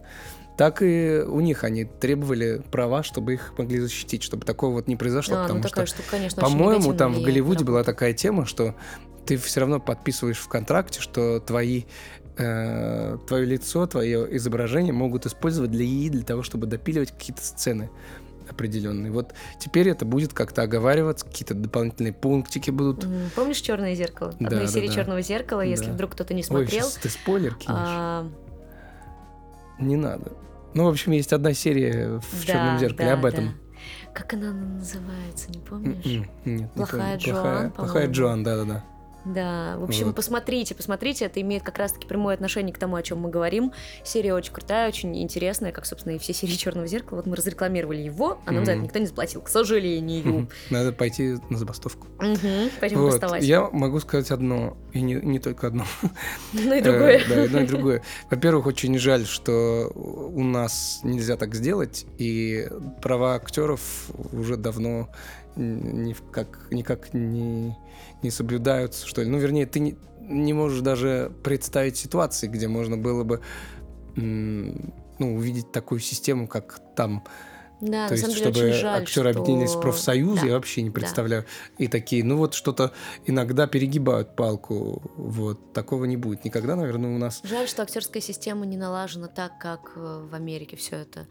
Так 0.57 0.83
и 0.83 1.23
у 1.27 1.41
них 1.41 1.65
они 1.65 1.85
требовали 1.85 2.63
права, 2.71 3.03
чтобы 3.03 3.35
их 3.35 3.55
могли 3.59 3.81
защитить, 3.81 4.23
чтобы 4.23 4.47
такого 4.47 4.75
вот 4.75 4.87
не 4.87 4.95
произошло, 4.97 5.37
А, 5.39 5.43
потому 5.43 5.61
ну 5.61 5.69
что, 5.69 5.85
штука, 5.87 6.09
конечно, 6.13 6.43
по-моему, 6.43 6.95
там 6.95 7.13
в 7.13 7.23
Голливуде 7.23 7.65
была 7.65 7.83
такая 7.83 8.13
тема, 8.13 8.47
что 8.47 8.75
ты 9.27 9.37
все 9.37 9.61
равно 9.61 9.81
подписываешь 9.81 10.39
в 10.39 10.49
контракте, 10.49 11.01
что 11.01 11.41
твои 11.41 11.85
э, 12.37 13.17
твое 13.27 13.45
лицо, 13.47 13.87
твое 13.87 14.37
изображение 14.37 14.93
могут 14.93 15.27
использовать 15.27 15.71
для 15.71 15.85
ИИ, 15.85 16.09
для 16.11 16.23
того, 16.23 16.43
чтобы 16.43 16.67
допиливать 16.67 17.11
какие-то 17.11 17.45
сцены 17.45 17.91
определенные. 18.49 19.11
Вот 19.11 19.33
теперь 19.59 19.89
это 19.89 20.05
будет 20.05 20.35
как-то 20.35 20.63
оговариваться, 20.63 21.25
какие-то 21.25 21.55
дополнительные 21.55 22.13
пунктики 22.13 22.71
будут. 22.71 23.07
Помнишь 23.35 23.59
черное 23.61 23.95
зеркало? 23.95 24.35
Да, 24.39 24.49
Одна 24.49 24.63
из 24.65 24.73
да, 24.73 24.75
серий 24.81 24.89
да. 24.89 24.95
Черного 24.95 25.23
зеркала, 25.23 25.63
если 25.63 25.87
Да. 25.87 25.93
вдруг 25.93 26.13
кто-то 26.13 26.35
не 26.35 26.41
Ой, 26.41 26.45
смотрел. 26.45 26.69
сейчас 26.83 26.95
ты 26.95 27.09
спойлер 27.09 27.55
кинешь. 27.55 27.71
а, 27.71 28.29
Не 29.79 29.97
надо. 29.97 30.33
Ну, 30.75 30.85
в 30.85 30.89
общем, 30.89 31.13
есть 31.13 31.33
одна 31.33 31.53
серия 31.55 32.19
в 32.21 32.47
да, 32.47 32.53
черном 32.53 32.79
зеркале 32.79 33.11
да, 33.11 33.15
об 33.15 33.25
этом. 33.25 33.45
да. 33.47 33.53
Как 34.13 34.33
она 34.35 34.53
называется, 34.53 35.51
не 35.51 35.59
помнишь? 35.61 36.05
М-м, 36.05 36.27
Нет, 36.45 36.61
не 36.63 36.67
Плохая 36.75 37.19
помню. 37.19 37.19
Джоан, 37.19 37.43
Плохая, 37.45 37.71
плохая. 37.71 38.09
Джоан, 38.09 38.43
да-да-да. 38.45 38.85
Да, 39.25 39.77
в 39.79 39.85
общем, 39.85 40.07
Вот. 40.09 40.17
посмотрите, 40.17 40.75
посмотрите, 40.75 41.25
это 41.27 41.41
имеет 41.41 41.63
как 41.63 41.79
раз-таки 41.79 42.07
прямое 42.07 42.35
отношение 42.35 42.75
к 42.75 42.79
тому, 42.79 42.97
о 42.97 43.03
чем 43.03 43.19
мы 43.21 43.31
говорим. 43.31 43.73
Серия 44.05 44.35
очень 44.35 44.53
крутая, 44.53 44.89
очень 44.89 45.17
интересная, 45.23 45.73
как, 45.73 45.87
собственно, 45.87 46.15
и 46.15 46.19
все 46.19 46.33
серии 46.35 46.53
Черного 46.55 46.87
зеркала. 46.87 47.19
Вот 47.19 47.27
мы 47.27 47.37
разрекламировали 47.37 48.01
его, 48.03 48.39
а 48.45 48.53
нам 48.53 48.65
за 48.65 48.73
это 48.73 48.81
никто 48.83 48.99
не 48.99 49.07
заплатил, 49.07 49.41
к 49.43 49.49
сожалению. 49.49 50.49
Надо 50.71 50.93
пойти 50.93 51.37
на 51.51 51.59
забастовку. 51.59 52.07
Пойдем 52.81 52.99
Вот. 53.01 53.13
бастовать. 53.13 53.43
Я 53.45 53.69
могу 53.71 54.01
сказать 54.01 54.31
одно, 54.31 54.77
и 54.93 55.01
не, 55.01 55.15
не 55.15 55.39
только 55.39 55.69
одно. 55.69 55.85
Ну 56.53 56.75
и 56.75 56.79
Э, 56.79 56.83
другое. 56.83 57.23
Да, 57.29 57.43
одно 57.45 57.61
и 57.61 57.67
другое. 57.67 58.03
Во-первых, 58.31 58.67
очень 58.67 58.99
жаль, 58.99 59.25
что 59.27 59.91
у 59.95 60.43
нас 60.43 61.01
нельзя 61.03 61.37
так 61.37 61.55
сделать, 61.55 62.07
и 62.19 62.69
права 63.03 63.35
актеров 63.37 63.81
уже 64.33 64.57
давно 64.57 65.09
в 65.57 66.31
как, 66.31 66.69
никак 66.71 67.15
не, 67.15 67.77
не 68.23 68.31
соблюдаются, 68.31 69.07
что 69.07 69.23
ли. 69.23 69.29
Ну, 69.29 69.39
вернее, 69.39 69.67
ты 69.67 69.81
не, 69.81 69.97
не 70.21 70.53
можешь 70.53 70.81
даже 70.81 71.33
представить 71.43 71.97
ситуации, 71.97 72.49
где 72.49 72.69
можно 72.69 72.97
было 72.97 73.25
бы 73.25 73.41
ну, 74.17 75.37
увидеть 75.37 75.73
такую 75.73 76.01
систему, 76.01 76.49
как 76.49 76.81
там. 76.97 77.25
Да, 77.81 78.09
То 78.09 78.15
есть, 78.15 78.27
деле 78.27 78.37
чтобы 78.41 78.73
жаль, 78.73 79.03
актеры 79.03 79.33
что- 79.33 79.41
объединились 79.41 79.75
в 79.75 79.81
профсоюзы, 79.81 80.41
Да. 80.43 80.47
я 80.47 80.53
вообще 80.55 80.83
не 80.83 80.91
да. 80.91 80.95
представляю. 80.95 81.45
И 81.79 81.89
такие, 81.89 82.25
ну 82.25 82.37
вот 82.39 82.55
что-то 82.55 82.93
иногда 83.27 83.67
перегибают 83.67 84.37
палку. 84.37 85.03
Вот 85.17 85.73
такого 85.73 86.05
не 86.05 86.17
будет 86.17 86.45
никогда, 86.45 86.77
наверное, 86.77 87.15
у 87.15 87.19
нас. 87.19 87.41
Жаль, 87.45 87.69
что 87.69 87.83
актерская 87.83 88.23
система 88.23 88.65
не 88.65 88.77
налажена 88.77 89.29
так, 89.29 89.59
как 89.59 89.93
э, 89.97 90.27
в 90.31 90.35
Америке 90.35 90.77
все 90.77 90.97
это. 90.97 91.27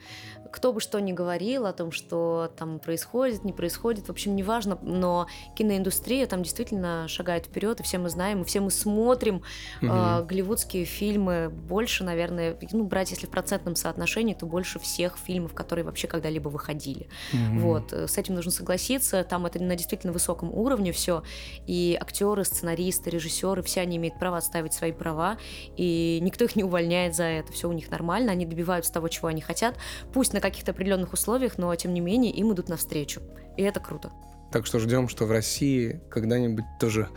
Кто 0.51 0.71
бы 0.73 0.81
что 0.81 0.99
ни 0.99 1.13
говорил 1.13 1.65
о 1.65 1.73
том, 1.73 1.91
что 1.91 2.51
там 2.57 2.77
происходит, 2.79 3.43
не 3.43 3.53
происходит, 3.53 4.07
в 4.07 4.11
общем, 4.11 4.35
неважно, 4.35 4.77
но 4.83 5.27
киноиндустрия 5.55 6.27
там 6.27 6.43
действительно 6.43 7.07
шагает 7.07 7.45
вперед, 7.47 7.79
и 7.79 7.83
все 7.83 7.97
мы 7.97 8.09
знаем, 8.09 8.41
и 8.41 8.45
все 8.45 8.59
мы 8.59 8.69
смотрим 8.69 9.41
э, 9.81 9.85
Мгм. 9.85 10.27
голливудские 10.27 10.85
фильмы 10.85 11.49
больше, 11.49 12.03
наверное, 12.03 12.57
ну, 12.71 12.83
брать 12.83 13.09
если 13.11 13.25
в 13.25 13.29
процентном 13.29 13.75
соотношении, 13.75 14.33
то 14.33 14.45
больше 14.45 14.77
всех 14.79 15.17
фильмов, 15.17 15.53
которые 15.53 15.85
вообще 15.85 16.07
когда-либо 16.33 16.49
выходили. 16.49 17.07
Мгм. 17.33 17.59
Вот, 17.59 17.93
э, 17.93 18.07
с 18.07 18.17
этим 18.17 18.35
нужно 18.35 18.51
согласиться. 18.51 19.23
Там 19.23 19.45
это 19.45 19.61
на 19.61 19.75
действительно 19.75 20.13
высоком 20.13 20.51
уровне 20.53 20.91
все. 20.91 21.23
И 21.67 21.97
актеры, 21.99 22.43
сценаристы, 22.43 23.09
режиссеры, 23.09 23.61
все 23.61 23.81
они 23.81 23.97
имеют 23.97 24.19
право 24.19 24.37
отставить 24.37 24.73
свои 24.73 24.91
права. 24.91 25.37
И 25.77 26.19
никто 26.21 26.45
их 26.45 26.55
не 26.55 26.63
увольняет 26.63 27.15
за 27.15 27.23
это. 27.23 27.51
Все 27.51 27.69
у 27.69 27.73
них 27.73 27.91
нормально. 27.91 28.31
Они 28.31 28.45
добиваются 28.45 28.91
того, 28.91 29.07
чего 29.07 29.27
они 29.27 29.41
хотят. 29.41 29.75
Пусть 30.13 30.33
на 30.33 30.39
каких-то 30.39 30.71
определенных 30.71 31.13
условиях, 31.13 31.57
но 31.57 31.75
тем 31.75 31.93
не 31.93 32.01
менее 32.01 32.31
им 32.31 32.51
идут 32.53 32.69
навстречу. 32.69 33.21
И 33.57 33.63
это 33.63 33.79
круто. 33.79 34.11
Так 34.53 34.67
что 34.67 34.77
ждем, 34.77 35.09
что 35.09 35.25
в 35.25 35.31
России 35.31 35.99
когда-нибудь 36.11 36.65
тоже 36.79 37.09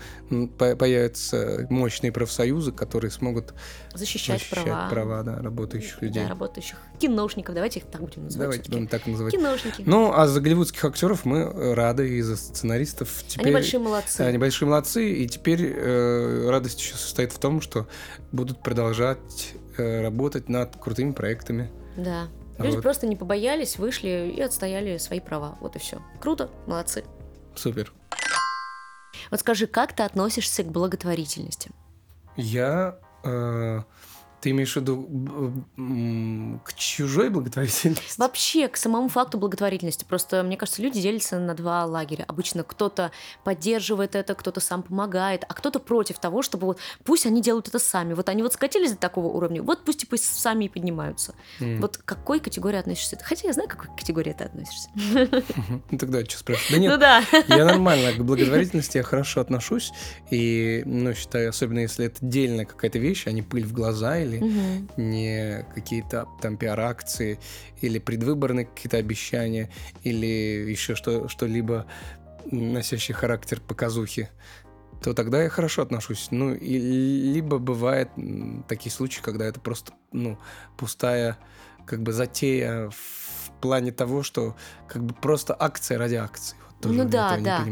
появятся 0.58 1.66
мощные 1.68 2.10
профсоюзы, 2.10 2.72
которые 2.72 3.10
смогут 3.10 3.52
Защищать, 3.92 4.40
защищать 4.40 4.64
права. 4.64 4.88
права 4.88 5.22
да, 5.22 5.42
работающих 5.42 6.00
людей. 6.00 6.22
Да, 6.22 6.30
работающих 6.30 6.78
киношников. 6.98 7.54
Давайте 7.54 7.80
их 7.80 7.86
так 7.86 8.00
будем 8.00 8.24
называть. 8.24 8.46
Давайте 8.46 8.70
будем 8.70 8.88
так 8.88 9.06
называть. 9.06 9.34
Киношники. 9.34 9.82
Ну, 9.84 10.14
а 10.14 10.26
за 10.26 10.40
голливудских 10.40 10.82
актеров 10.82 11.26
мы 11.26 11.74
рады, 11.74 12.08
и 12.08 12.22
за 12.22 12.38
сценаристов 12.38 13.22
теперь... 13.28 13.48
Они 13.48 13.52
большие 13.52 13.80
молодцы. 13.80 14.22
Они 14.22 14.38
большие 14.38 14.66
молодцы, 14.66 15.12
и 15.12 15.28
теперь 15.28 15.62
э, 15.62 16.48
радость 16.48 16.80
еще 16.80 16.96
состоит 16.96 17.32
в 17.32 17.38
том, 17.38 17.60
что 17.60 17.86
будут 18.32 18.62
продолжать 18.62 19.52
э, 19.76 20.00
работать 20.00 20.48
над 20.48 20.74
крутыми 20.76 21.12
проектами. 21.12 21.70
Да. 21.98 22.28
Люди 22.58 22.76
Вот. 22.76 22.82
просто 22.82 23.06
не 23.06 23.16
побоялись, 23.16 23.76
вышли 23.76 24.32
и 24.34 24.40
отстояли 24.40 24.96
свои 24.96 25.20
права. 25.20 25.58
Вот 25.60 25.76
и 25.76 25.78
все. 25.78 26.00
Круто, 26.18 26.48
молодцы. 26.66 27.04
Супер. 27.56 27.92
Вот 29.30 29.40
скажи, 29.40 29.66
как 29.66 29.94
ты 29.94 30.02
относишься 30.04 30.62
к 30.62 30.70
благотворительности? 30.70 31.70
Я 32.36 32.98
э, 33.24 33.82
ты 34.46 34.50
имеешь 34.50 34.74
в 34.74 34.76
виду 34.76 35.64
к 36.64 36.74
чужой 36.74 37.30
благотворительности? 37.30 38.16
Вообще, 38.16 38.68
к 38.68 38.76
самому 38.76 39.08
факту 39.08 39.38
благотворительности. 39.38 40.04
Просто, 40.04 40.44
мне 40.44 40.56
кажется, 40.56 40.82
люди 40.82 41.00
делятся 41.00 41.40
на 41.40 41.54
два 41.54 41.84
лагеря. 41.84 42.24
Обычно 42.28 42.62
кто-то 42.62 43.10
поддерживает 43.42 44.14
это, 44.14 44.36
кто-то 44.36 44.60
сам 44.60 44.84
помогает, 44.84 45.42
а 45.48 45.52
кто-то 45.52 45.80
против 45.80 46.20
того, 46.20 46.42
чтобы 46.42 46.66
вот 46.68 46.78
пусть 47.02 47.26
они 47.26 47.42
делают 47.42 47.66
это 47.66 47.80
сами. 47.80 48.14
Вот 48.14 48.28
они 48.28 48.44
вот 48.44 48.52
скатились 48.52 48.92
до 48.92 48.98
такого 48.98 49.26
уровня, 49.26 49.64
вот 49.64 49.84
пусть 49.84 50.04
и 50.04 50.06
пусть 50.06 50.26
сами 50.26 50.66
и 50.66 50.68
поднимаются. 50.68 51.34
М. 51.58 51.80
Вот 51.80 51.96
к 51.96 52.04
какой 52.04 52.38
категории 52.38 52.78
относишься? 52.78 53.18
Хотя 53.20 53.48
я 53.48 53.52
знаю, 53.52 53.68
к 53.68 53.72
какой 53.72 53.96
категории 53.96 54.32
ты 54.32 54.44
относишься. 54.44 54.90
Ну 55.90 55.98
тогда 55.98 56.24
что 56.24 56.38
спрашивать? 56.38 56.70
Да 56.70 56.78
нет, 56.78 56.92
Ну 56.92 56.98
да. 56.98 57.22
Я 57.48 57.64
нормально 57.64 58.12
к 58.12 58.24
благотворительности 58.24 58.98
я 58.98 59.02
хорошо 59.02 59.40
отношусь. 59.40 59.92
И, 60.30 60.84
ну, 60.86 61.14
считаю, 61.14 61.48
особенно 61.48 61.80
если 61.80 62.06
это 62.06 62.18
дельная 62.20 62.64
какая-то 62.64 63.00
вещь, 63.00 63.26
а 63.26 63.32
не 63.32 63.42
пыль 63.42 63.64
в 63.64 63.72
глаза 63.72 64.18
или 64.20 64.35
Мгм. 64.40 64.88
не 64.96 65.64
какие-то 65.74 66.26
там 66.40 66.56
пиар-акции 66.56 67.38
или 67.80 67.98
предвыборные 67.98 68.66
какие-то 68.66 68.96
обещания 68.96 69.70
или 70.02 70.26
еще 70.26 70.94
что, 70.94 71.28
что-либо 71.28 71.86
носящий 72.50 73.14
характер 73.14 73.60
показухи, 73.60 74.28
то 75.02 75.14
тогда 75.14 75.42
я 75.42 75.48
хорошо 75.48 75.82
отношусь. 75.82 76.28
Ну, 76.30 76.54
и 76.54 76.78
либо 76.78 77.58
бывает 77.58 78.08
м, 78.16 78.64
такие 78.68 78.92
случаи, 78.92 79.20
когда 79.20 79.44
это 79.44 79.60
просто, 79.60 79.92
ну, 80.12 80.38
пустая 80.76 81.38
как 81.86 82.02
бы 82.02 82.12
затея 82.12 82.90
в 82.90 83.60
плане 83.60 83.92
того, 83.92 84.22
что 84.22 84.56
как 84.88 85.04
бы 85.04 85.14
просто 85.14 85.56
акция 85.58 85.98
ради 85.98 86.16
акции. 86.16 86.56
Тоже 86.80 86.94
Ну 87.04 87.08
да, 87.08 87.38
да. 87.38 87.64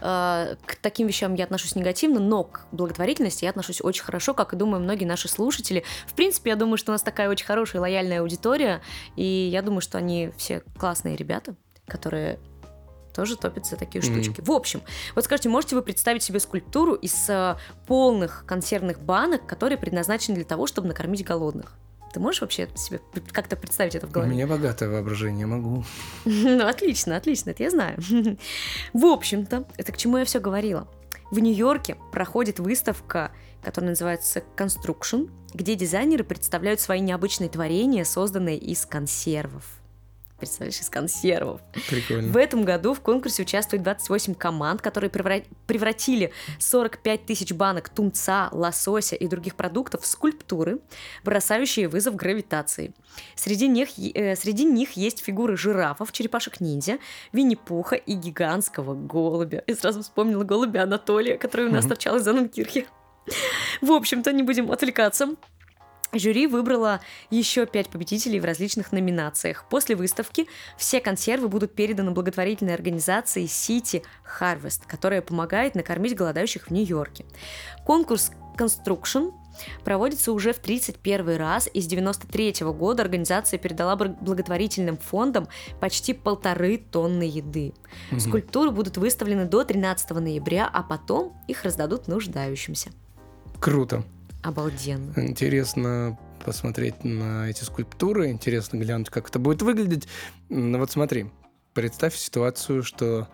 А, 0.00 0.56
К 0.66 0.76
таким 0.76 1.06
вещам 1.06 1.34
я 1.34 1.44
отношусь 1.44 1.76
негативно, 1.76 2.20
но 2.20 2.44
к 2.44 2.66
благотворительности 2.72 3.44
я 3.44 3.50
отношусь 3.50 3.80
очень 3.80 4.02
хорошо, 4.02 4.34
как 4.34 4.52
и 4.52 4.56
думаю 4.56 4.82
многие 4.82 5.04
наши 5.04 5.28
слушатели. 5.28 5.84
В 6.06 6.14
принципе, 6.14 6.50
я 6.50 6.56
думаю, 6.56 6.76
что 6.76 6.90
у 6.90 6.94
нас 6.94 7.02
такая 7.02 7.28
очень 7.28 7.46
хорошая, 7.46 7.80
лояльная 7.80 8.20
аудитория, 8.20 8.82
и 9.16 9.24
я 9.24 9.62
думаю, 9.62 9.80
что 9.80 9.98
они 9.98 10.32
все 10.36 10.60
классные 10.78 11.16
ребята, 11.16 11.54
которые 11.86 12.38
тоже 13.14 13.36
топят 13.36 13.66
за 13.66 13.76
такие 13.76 14.02
Мгм. 14.02 14.22
штучки. 14.22 14.40
В 14.40 14.50
общем, 14.52 14.82
вот 15.14 15.24
скажите, 15.24 15.48
можете 15.48 15.76
вы 15.76 15.82
представить 15.82 16.22
себе 16.22 16.40
скульптуру 16.40 16.94
из 16.94 17.28
э, 17.28 17.56
полных 17.86 18.44
консервных 18.46 19.00
банок, 19.00 19.46
которые 19.46 19.78
предназначены 19.78 20.36
для 20.36 20.44
того, 20.44 20.66
чтобы 20.66 20.88
накормить 20.88 21.24
голодных? 21.24 21.74
Ты 22.12 22.20
можешь 22.20 22.40
вообще 22.40 22.68
себе 22.74 23.00
как-то 23.32 23.56
представить 23.56 23.94
это 23.94 24.06
в 24.06 24.10
У 24.10 24.12
голове? 24.12 24.32
меня 24.32 24.46
богатое 24.46 24.88
воображение, 24.88 25.46
могу. 25.46 25.84
Ну, 26.24 26.66
отлично, 26.66 27.16
отлично, 27.16 27.50
это 27.50 27.62
я 27.62 27.70
знаю. 27.70 27.98
В 28.92 29.04
общем-то, 29.06 29.64
это 29.76 29.92
к 29.92 29.96
чему 29.96 30.18
я 30.18 30.24
все 30.24 30.40
говорила. 30.40 30.88
В 31.30 31.38
Нью-Йорке 31.38 31.96
проходит 32.12 32.58
выставка, 32.58 33.30
которая 33.62 33.90
называется 33.90 34.42
Construction, 34.56 35.30
где 35.54 35.76
дизайнеры 35.76 36.24
представляют 36.24 36.80
свои 36.80 37.00
необычные 37.00 37.48
творения, 37.48 38.04
созданные 38.04 38.58
из 38.58 38.84
консервов. 38.84 39.79
Представляешь, 40.40 40.80
из 40.80 40.88
консервов. 40.90 41.60
Прикольно. 41.88 42.32
В 42.32 42.36
этом 42.36 42.64
году 42.64 42.94
в 42.94 43.00
конкурсе 43.00 43.42
участвует 43.42 43.82
28 43.82 44.34
команд, 44.34 44.80
которые 44.82 45.10
превра- 45.10 45.44
превратили 45.66 46.32
45 46.58 47.26
тысяч 47.26 47.52
банок 47.52 47.88
тунца, 47.90 48.48
лосося 48.52 49.14
и 49.16 49.28
других 49.28 49.54
продуктов 49.54 50.02
в 50.02 50.06
скульптуры, 50.06 50.78
бросающие 51.24 51.88
вызов 51.88 52.16
гравитации. 52.16 52.92
Среди 53.34 53.68
них, 53.68 53.90
э, 53.98 54.34
среди 54.34 54.64
них 54.64 54.92
есть 54.92 55.22
фигуры 55.22 55.56
жирафов, 55.56 56.10
черепашек-ниндзя, 56.12 56.98
Винни-Пуха 57.32 57.96
и 57.96 58.14
гигантского 58.14 58.94
голубя. 58.94 59.58
И 59.66 59.74
сразу 59.74 60.02
вспомнила 60.02 60.44
голубя 60.44 60.84
Анатолия, 60.84 61.36
который 61.36 61.66
у 61.66 61.70
нас 61.70 61.84
Мгм. 61.84 61.88
торчал 61.90 62.16
из 62.16 62.26
Анненкирхе. 62.26 62.86
В 63.80 63.92
общем-то, 63.92 64.32
не 64.32 64.42
будем 64.42 64.70
отвлекаться. 64.72 65.34
Жюри 66.12 66.46
выбрало 66.46 67.00
еще 67.30 67.66
пять 67.66 67.88
победителей 67.88 68.40
в 68.40 68.44
различных 68.44 68.92
номинациях. 68.92 69.64
После 69.70 69.94
выставки 69.94 70.46
все 70.76 71.00
консервы 71.00 71.48
будут 71.48 71.74
переданы 71.74 72.10
благотворительной 72.10 72.74
организации 72.74 73.44
City 73.44 74.02
Harvest, 74.40 74.82
которая 74.86 75.22
помогает 75.22 75.74
накормить 75.74 76.16
голодающих 76.16 76.66
в 76.66 76.70
Нью-Йорке. 76.70 77.24
Конкурс 77.84 78.32
Construction 78.56 79.32
проводится 79.84 80.32
уже 80.32 80.52
в 80.52 80.58
31 80.58 81.36
раз, 81.36 81.68
и 81.72 81.80
с 81.80 81.86
93 81.86 82.54
года 82.72 83.02
организация 83.02 83.58
передала 83.58 83.96
благотворительным 83.96 84.96
фондам 84.96 85.48
почти 85.80 86.12
полторы 86.12 86.78
тонны 86.78 87.22
еды. 87.22 87.72
Мгм. 88.10 88.20
Скульптуры 88.20 88.70
будут 88.70 88.96
выставлены 88.96 89.44
до 89.44 89.64
13 89.64 90.20
ноября, 90.20 90.68
а 90.72 90.82
потом 90.82 91.36
их 91.46 91.64
раздадут 91.64 92.08
нуждающимся. 92.08 92.90
Круто. 93.60 94.04
Обалденно. 94.42 95.12
Интересно 95.16 96.18
посмотреть 96.44 97.04
на 97.04 97.48
эти 97.50 97.64
скульптуры, 97.64 98.30
интересно 98.30 98.78
глянуть, 98.78 99.10
как 99.10 99.28
это 99.28 99.38
будет 99.38 99.62
выглядеть. 99.62 100.08
Ну 100.48 100.78
вот 100.78 100.90
смотри, 100.90 101.30
представь 101.74 102.16
ситуацию, 102.16 102.82
что 102.82 103.28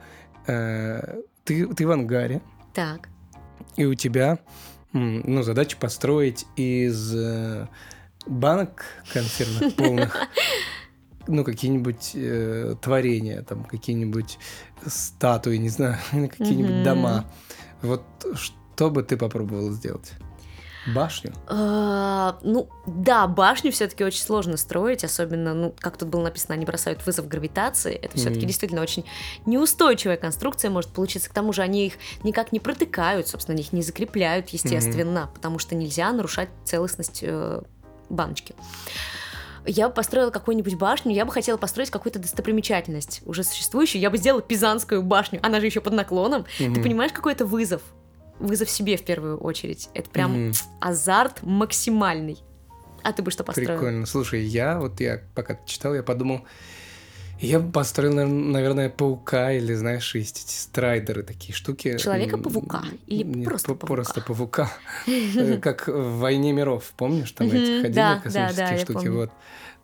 э, 0.47 1.21
ты, 1.45 1.66
ты 1.75 1.87
в 1.87 1.90
ангаре, 1.90 2.42
Так. 2.75 3.09
и 3.77 3.85
у 3.85 3.95
тебя 3.95 4.38
ну, 4.92 5.42
задача 5.42 5.77
построить 5.77 6.47
из 6.57 7.14
э, 7.14 7.69
банок 8.27 8.85
консервных 9.12 9.75
полных 9.77 10.29
ну, 11.29 11.45
какие-нибудь 11.45 12.12
э, 12.14 12.75
творения, 12.81 13.42
там, 13.42 13.64
какие-нибудь 13.64 14.38
статуи, 14.87 15.57
не 15.57 15.69
знаю, 15.69 15.99
какие-нибудь 16.12 16.83
дома. 16.83 17.31
Вот 17.83 18.03
что 18.35 18.90
бы 18.90 19.03
ты 19.03 19.16
попробовал 19.16 19.73
сделать? 19.73 20.12
Башню? 20.87 21.33
А, 21.49 22.38
ну, 22.42 22.68
да, 22.87 23.27
башню 23.27 23.72
все-таки 23.72 24.05
очень 24.05 24.20
сложно 24.22 24.57
строить, 24.57 25.05
особенно, 25.05 25.53
ну, 25.55 25.75
как 25.79 25.96
тут 25.96 26.09
было 26.09 26.22
написано, 26.22 26.55
они 26.55 26.64
бросают 26.64 27.05
вызов 27.05 27.27
гравитации. 27.29 27.94
Это 27.94 28.16
все-таки 28.16 28.46
действительно 28.46 28.83
очень 28.83 29.05
неустойчивая 29.46 30.16
конструкция 30.16 30.70
может 30.70 30.92
получиться. 30.92 31.29
К 31.29 31.33
тому 31.33 31.53
же 31.53 31.62
они 31.62 31.87
их 31.87 31.94
никак 32.22 32.53
не 32.53 32.61
протыкают, 32.61 33.29
собственно, 33.29 33.59
их 33.59 33.72
не 33.72 33.83
закрепляют, 33.83 34.49
естественно, 34.51 35.29
потому 35.35 35.59
что 35.59 35.75
нельзя 35.75 36.12
нарушать 36.12 36.49
целостность 36.64 37.20
э, 37.22 37.62
баночки. 38.09 38.55
Я 39.68 39.88
бы 39.88 39.94
построила 39.94 40.31
какую-нибудь 40.31 40.77
башню, 40.77 41.12
я 41.12 41.25
бы 41.25 41.33
хотела 41.33 41.57
построить 41.57 41.90
какую-то 41.90 42.20
достопримечательность 42.20 43.22
уже 43.27 43.42
существующую. 43.42 44.01
Я 44.01 44.11
бы 44.11 44.16
сделала 44.16 44.40
Пизанскую 44.40 45.03
башню, 45.03 45.40
она 45.42 45.59
же 45.59 45.66
еще 45.66 45.81
под 45.81 45.92
наклоном. 45.94 46.46
Ты 46.59 46.68
Мгм. 46.68 46.83
понимаешь, 46.83 47.12
какой 47.12 47.33
это 47.33 47.44
вызов? 47.44 47.83
Вызов 48.38 48.68
себе 48.70 48.96
в 48.96 49.03
первую 49.05 49.38
очередь. 49.38 49.88
Это 49.94 50.11
прям 50.11 50.46
Мгм. 50.49 50.55
азарт 50.81 51.42
максимальный. 51.42 52.38
А 53.03 53.12
ты 53.12 53.22
бы 53.22 53.31
что 53.31 53.44
построил? 53.44 53.68
Прикольно. 53.79 54.05
Слушай, 54.07 54.44
я 54.44 54.79
вот 54.81 55.01
я 55.01 55.22
пока 55.35 55.59
читал, 55.64 55.94
я 55.94 56.03
подумал, 56.03 56.40
я 57.38 57.61
бы 57.61 57.70
построил, 57.70 58.14
навер- 58.14 58.27
наверное, 58.51 58.88
паука 58.90 59.53
или, 59.53 59.75
знаешь, 59.75 60.14
есть 60.14 60.44
эти 60.44 60.55
страйдеры, 60.55 61.22
такие 61.22 61.55
штуки. 61.55 61.99
Человека-паука 61.99 62.83
или 63.07 63.22
нет, 63.22 63.44
просто 63.44 63.68
паука? 63.75 63.87
Просто 63.87 64.20
паука. 64.22 64.72
Э, 65.07 65.59
Как 65.59 65.87
в 65.87 66.18
«Войне 66.18 66.53
миров», 66.53 66.92
помнишь, 66.96 67.31
там 67.33 67.46
эти 67.46 67.83
ходили 67.83 68.20
космические 68.22 68.79
штуки, 68.79 69.09
вот. 69.09 69.31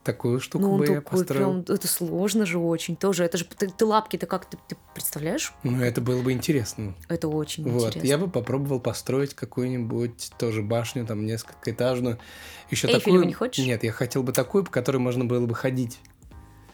Такую 0.05 0.41
штуку 0.41 0.65
Ну, 0.65 0.79
бы 0.79 0.87
я 0.87 0.95
такой 0.97 1.19
построил. 1.19 1.63
прям, 1.63 1.77
это 1.77 1.87
сложно 1.87 2.45
же 2.45 2.59
очень. 2.59 2.97
Тоже, 2.97 3.25
это 3.25 3.39
же, 3.39 3.45
ты, 3.45 3.69
ты 3.69 3.85
лапки-то 3.87 4.27
как, 4.27 4.47
ты, 4.47 4.59
ты 4.67 4.77
представляешь? 4.95 5.53
Ну, 5.63 5.81
это 5.81 6.01
было 6.01 6.21
бы 6.23 6.33
интересно. 6.33 6.95
Это 7.09 7.29
очень 7.29 7.63
Вот, 7.71 7.89
интересно. 7.91 8.09
я 8.09 8.19
бы 8.19 8.29
попробовал 8.29 8.81
построить 8.81 9.35
какую-нибудь 9.35 10.33
тоже 10.39 10.63
башню, 10.63 11.07
там, 11.07 11.25
несколько 11.25 11.71
этажную. 11.71 12.19
Еще 12.71 12.89
Эйфелеву 12.89 13.01
такую... 13.05 13.25
не 13.27 13.33
хочешь? 13.33 13.65
Нет, 13.65 13.85
я 13.85 13.93
хотел 13.93 14.25
бы 14.25 14.33
такую, 14.33 14.65
по 14.65 14.73
которой 14.73 14.97
можно 14.97 15.25
было 15.25 15.47
бы 15.47 15.55
ходить. 15.55 16.01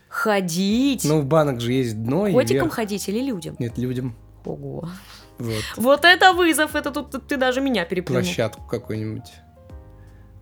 Ходить? 0.09 1.05
Ну, 1.05 1.21
в 1.21 1.27
банок 1.27 1.61
же 1.61 1.73
есть 1.73 2.03
дно 2.03 2.27
и 2.29 2.33
Котикам 2.33 2.57
вверх. 2.64 2.73
ходить 2.75 3.09
или 3.09 3.21
людям? 3.21 3.57
Нет, 3.59 3.77
людям. 3.77 4.17
Ого. 4.45 4.88
Вот. 5.38 5.64
Вот 5.77 6.05
это 6.05 6.33
вызов, 6.33 6.75
это 6.75 6.91
тут 6.91 7.27
ты 7.29 7.37
даже 7.37 7.61
меня 7.61 7.85
переплюнул. 7.85 8.23
Площадку 8.23 8.62
какую-нибудь. 8.67 9.25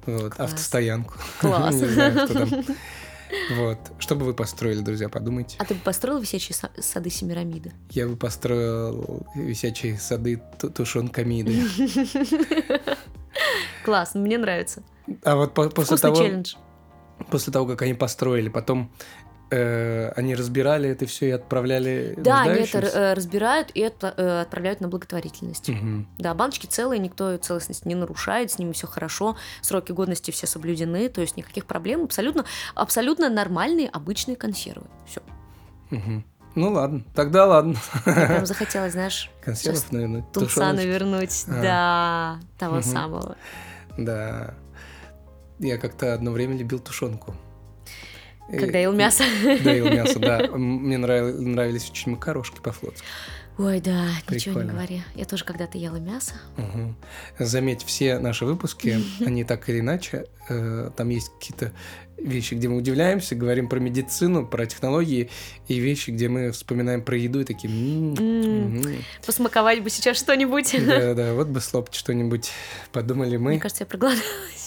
Вот, 0.07 0.35
Класс. 0.35 0.53
автостоянку. 0.53 1.15
Класс. 1.41 1.75
Не 1.75 1.87
знаю, 1.87 2.27
что 2.27 2.47
там. 2.47 2.65
Вот. 3.57 3.79
Что 3.99 4.15
бы 4.15 4.25
вы 4.25 4.35
построили, 4.35 4.81
друзья, 4.83 5.09
подумайте. 5.09 5.57
А 5.59 5.65
ты 5.65 5.75
бы 5.75 5.81
построил 5.81 6.21
висячие 6.21 6.55
са- 6.57 6.81
сады 6.81 7.11
Семирамиды? 7.11 7.73
Я 7.91 8.07
бы 8.07 8.17
построил 8.17 9.27
висячие 9.35 9.99
сады 9.99 10.41
ту- 10.61 10.71
тушенкамиды. 10.71 11.61
Класс, 13.85 14.15
мне 14.15 14.39
нравится. 14.39 14.83
А 15.25 15.37
вот 15.37 15.55
по- 15.55 15.69
после 15.71 15.97
Вкусный 15.97 15.99
того, 16.11 16.17
челлендж. 16.17 16.55
после 17.31 17.53
того, 17.53 17.67
как 17.67 17.83
они 17.83 17.95
построили, 17.95 18.49
потом 18.49 18.93
э, 19.51 20.11
они 20.17 20.35
разбирали 20.35 20.89
это 20.91 21.07
все 21.07 21.29
и 21.29 21.31
отправляли 21.31 22.15
Да, 22.17 22.43
они 22.43 22.61
это 22.63 22.79
э, 22.79 23.13
разбирают 23.15 23.71
и 23.75 23.81
э, 23.83 24.41
отправляют 24.43 24.81
на 24.81 24.89
благотворительность. 24.89 25.69
Мгм. 25.69 26.09
Да, 26.19 26.35
баночки 26.35 26.67
целые, 26.67 26.99
никто 26.99 27.31
ее 27.33 27.39
целостность 27.39 27.87
не 27.87 27.95
нарушает, 27.95 28.51
с 28.51 28.59
ними 28.59 28.73
все 28.73 28.87
хорошо, 28.87 29.37
сроки 29.63 29.93
годности 29.93 30.31
все 30.31 30.47
соблюдены, 30.47 31.09
то 31.09 31.21
есть 31.21 31.37
никаких 31.37 31.67
проблем, 31.67 32.05
абсолютно, 32.05 32.45
абсолютно 32.75 33.29
нормальные, 33.29 33.89
обычные 33.89 34.37
консервы. 34.37 34.87
Все. 35.07 35.21
Мгм. 35.91 36.25
Ну 36.55 36.73
ладно, 36.73 37.05
тогда 37.15 37.45
ладно. 37.47 37.77
Мне 38.07 38.27
прям 38.27 38.47
захотелось, 38.47 38.93
знаешь, 38.93 39.31
Консервов, 39.45 39.93
наверное, 39.93 40.23
тунца 40.33 40.47
тушёночки. 40.55 40.87
навернуть, 40.87 41.45
А. 41.49 41.63
да, 41.63 42.41
того 42.59 42.77
Мгм. 42.77 42.83
самого. 42.83 43.37
Да. 43.99 44.55
Я 45.59 45.79
как-то 45.79 46.15
одно 46.15 46.33
время 46.33 46.57
любил 46.57 46.79
тушенку. 46.79 47.35
Когда 48.49 48.79
ел 48.79 48.93
мясо. 48.93 49.25
Да, 49.65 49.73
ел 49.73 49.89
мясо, 49.91 50.19
да. 50.19 50.47
Мне 50.57 50.99
нравились 50.99 51.91
очень 51.91 52.13
макарошки 52.13 52.61
по-флотски. 52.61 53.05
Ой, 53.59 53.81
да, 53.81 54.09
ничего 54.29 54.61
не 54.61 54.71
говори. 54.71 55.03
Я 55.15 55.25
тоже 55.25 55.45
когда-то 55.45 55.79
ела 55.79 55.97
мясо. 55.97 56.35
Угу. 56.59 56.95
Заметь, 57.39 57.85
все 57.85 58.19
наши 58.19 58.45
выпуски, 58.45 58.99
они 59.25 59.45
так 59.45 59.69
или 59.71 59.81
иначе, 59.81 60.27
э, 60.51 60.91
там 60.95 61.09
есть 61.09 61.31
какие-то 61.39 61.73
вещи, 62.19 62.55
где 62.55 62.69
мы 62.69 62.77
удивляемся, 62.77 63.35
говорим 63.35 63.69
про 63.69 63.79
медицину, 63.79 64.47
про 64.47 64.67
технологии, 64.67 65.31
и 65.69 65.79
вещи, 65.79 66.11
где 66.11 66.29
мы 66.29 66.51
вспоминаем 66.53 67.03
про 67.03 67.17
еду 67.17 67.41
и 67.41 67.45
такие... 67.45 67.73
Посмаковать 69.25 69.83
бы 69.83 69.89
сейчас 69.89 70.19
что-нибудь. 70.19 70.77
Да-да, 70.87 71.33
вот 71.35 71.49
бы 71.49 71.61
слопать 71.61 71.95
что-нибудь, 71.95 72.51
подумали 72.93 73.39
мы. 73.39 73.53
Мне 73.53 73.61
кажется, 73.61 73.85
я 73.85 73.87
проголодалась. 73.87 74.66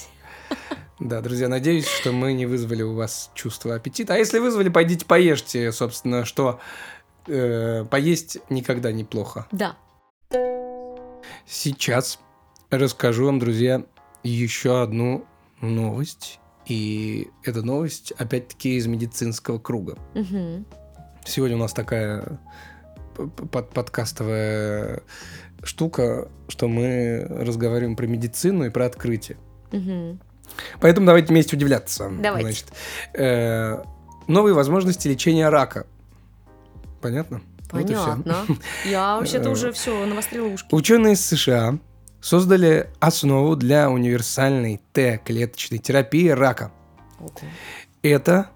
Да, 0.99 1.21
друзья, 1.21 1.47
надеюсь, 1.47 1.87
что 1.87 2.11
мы 2.11 2.33
не 2.33 2.45
вызвали 2.45 2.81
у 2.81 2.93
вас 2.93 3.31
чувство 3.33 3.75
аппетита. 3.75 4.15
А 4.15 4.17
если 4.17 4.39
вызвали, 4.39 4.67
пойдите 4.67 5.05
поешьте, 5.05 5.71
собственно, 5.71 6.25
что 6.25 6.59
э, 7.25 7.85
поесть 7.85 8.39
никогда 8.49 8.91
неплохо. 8.91 9.47
Да. 9.51 9.77
Сейчас 11.47 12.19
расскажу 12.69 13.27
вам, 13.27 13.39
друзья, 13.39 13.83
еще 14.23 14.81
одну 14.81 15.25
новость. 15.61 16.39
И 16.65 17.29
эта 17.43 17.61
новость, 17.61 18.11
опять-таки, 18.11 18.75
из 18.75 18.85
медицинского 18.85 19.57
круга. 19.57 19.97
Угу. 20.15 20.65
Сегодня 21.25 21.55
у 21.55 21.59
нас 21.59 21.73
такая 21.73 22.39
под 23.15 23.69
подкастовая 23.69 25.01
штука, 25.63 26.29
что 26.49 26.67
мы 26.67 27.25
разговариваем 27.29 27.95
про 27.95 28.05
медицину 28.05 28.65
и 28.65 28.69
про 28.69 28.85
открытие. 28.85 29.37
Угу. 29.71 30.19
Поэтому 30.79 31.05
давайте 31.05 31.29
вместе 31.29 31.55
удивляться. 31.55 32.09
Давайте. 32.11 32.47
Значит, 32.47 32.65
э, 33.13 33.83
новые 34.27 34.53
возможности 34.53 35.07
лечения 35.07 35.49
рака. 35.49 35.85
Понятно? 37.01 37.41
Понятно. 37.69 38.45
Вот 38.47 38.57
Я 38.85 39.15
вообще-то 39.17 39.49
уже 39.49 39.71
все 39.71 40.05
навострила 40.05 40.47
ушки. 40.47 40.67
Ученые 40.73 41.13
из 41.13 41.25
США 41.25 41.77
создали 42.21 42.89
основу 42.99 43.55
для 43.55 43.89
универсальной 43.89 44.81
Т-клеточной 44.93 45.77
терапии 45.77 46.29
рака. 46.29 46.71
Okay. 47.19 47.45
Это 48.01 48.49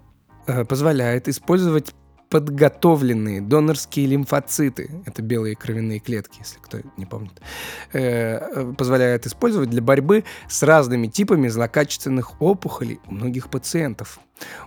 э, 0.46 0.64
позволяет 0.64 1.28
использовать 1.28 1.94
подготовленные 2.34 3.40
донорские 3.40 4.06
лимфоциты, 4.06 4.90
это 5.06 5.22
белые 5.22 5.54
кровяные 5.54 6.00
клетки, 6.00 6.40
если 6.40 6.58
кто 6.58 6.78
не 6.96 7.06
помнит, 7.06 7.40
э, 7.92 8.72
позволяет 8.76 9.24
использовать 9.24 9.70
для 9.70 9.80
борьбы 9.80 10.24
с 10.48 10.64
разными 10.64 11.06
типами 11.06 11.46
злокачественных 11.46 12.42
опухолей 12.42 12.98
у 13.06 13.14
многих 13.14 13.50
пациентов. 13.50 14.18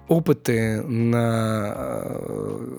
Опыты 0.07 0.81
на 0.81 1.73
э, 1.75 2.77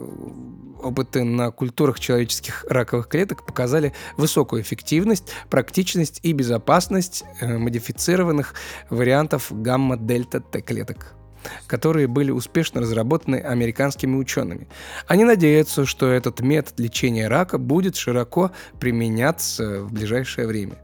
опыты 0.83 1.23
на 1.23 1.51
культурах 1.51 2.01
человеческих 2.01 2.65
раковых 2.71 3.09
клеток 3.09 3.45
показали 3.45 3.93
высокую 4.17 4.63
эффективность, 4.63 5.31
практичность 5.51 6.21
и 6.23 6.33
безопасность 6.33 7.25
э, 7.43 7.59
модифицированных 7.59 8.55
вариантов 8.89 9.49
гамма-дельта 9.51 10.41
Т-клеток 10.41 11.18
которые 11.67 12.07
были 12.07 12.31
успешно 12.31 12.81
разработаны 12.81 13.37
американскими 13.37 14.17
учеными. 14.17 14.69
Они 15.07 15.25
надеются, 15.25 15.85
что 15.87 16.07
этот 16.11 16.41
метод 16.41 16.79
лечения 16.81 17.29
рака 17.29 17.59
будет 17.59 17.97
широко 17.97 18.51
применяться 18.81 19.83
в 19.83 19.93
ближайшее 19.93 20.47
время. 20.47 20.79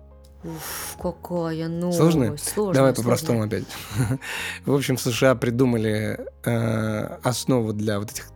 Уф, 0.45 0.99
какая 1.01 1.69
новость. 1.69 1.97
Сложно? 1.97 2.37
Сложно. 2.37 2.75
Давай 2.75 2.93
по-простому 2.93 3.45
опять. 3.45 3.65
В 4.67 4.75
общем, 4.75 4.99
США 4.99 5.35
придумали 5.37 6.21
э, 6.45 7.17
основу 7.23 7.73
для 7.73 7.99
вот 7.99 8.11
этих 8.11 8.29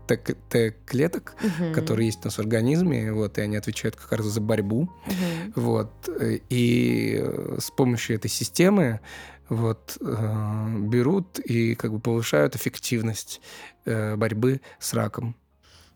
Т-клеток, 0.49 1.35
Мгм. 1.43 1.75
которые 1.75 2.07
есть 2.07 2.21
у 2.23 2.29
нас 2.29 2.37
в 2.37 2.39
организме, 2.39 3.13
вот, 3.13 3.37
и 3.37 3.43
они 3.43 3.57
отвечают 3.57 3.97
как 3.97 4.11
раз 4.13 4.25
за 4.27 4.41
борьбу. 4.41 4.89
Мгм. 5.07 5.53
Вот. 5.57 6.09
э, 6.09 6.39
И 6.49 7.19
э, 7.21 7.59
с 7.61 7.71
помощью 7.71 8.17
этой 8.17 8.31
системы 8.31 9.01
вот, 9.49 9.97
э, 10.01 10.79
берут 10.81 11.39
и 11.39 11.75
как 11.75 11.93
бы 11.93 12.01
повышают 12.01 12.57
эффективность 12.57 13.41
э, 13.85 14.17
борьбы 14.17 14.61
с 14.79 14.95
раком. 14.95 15.35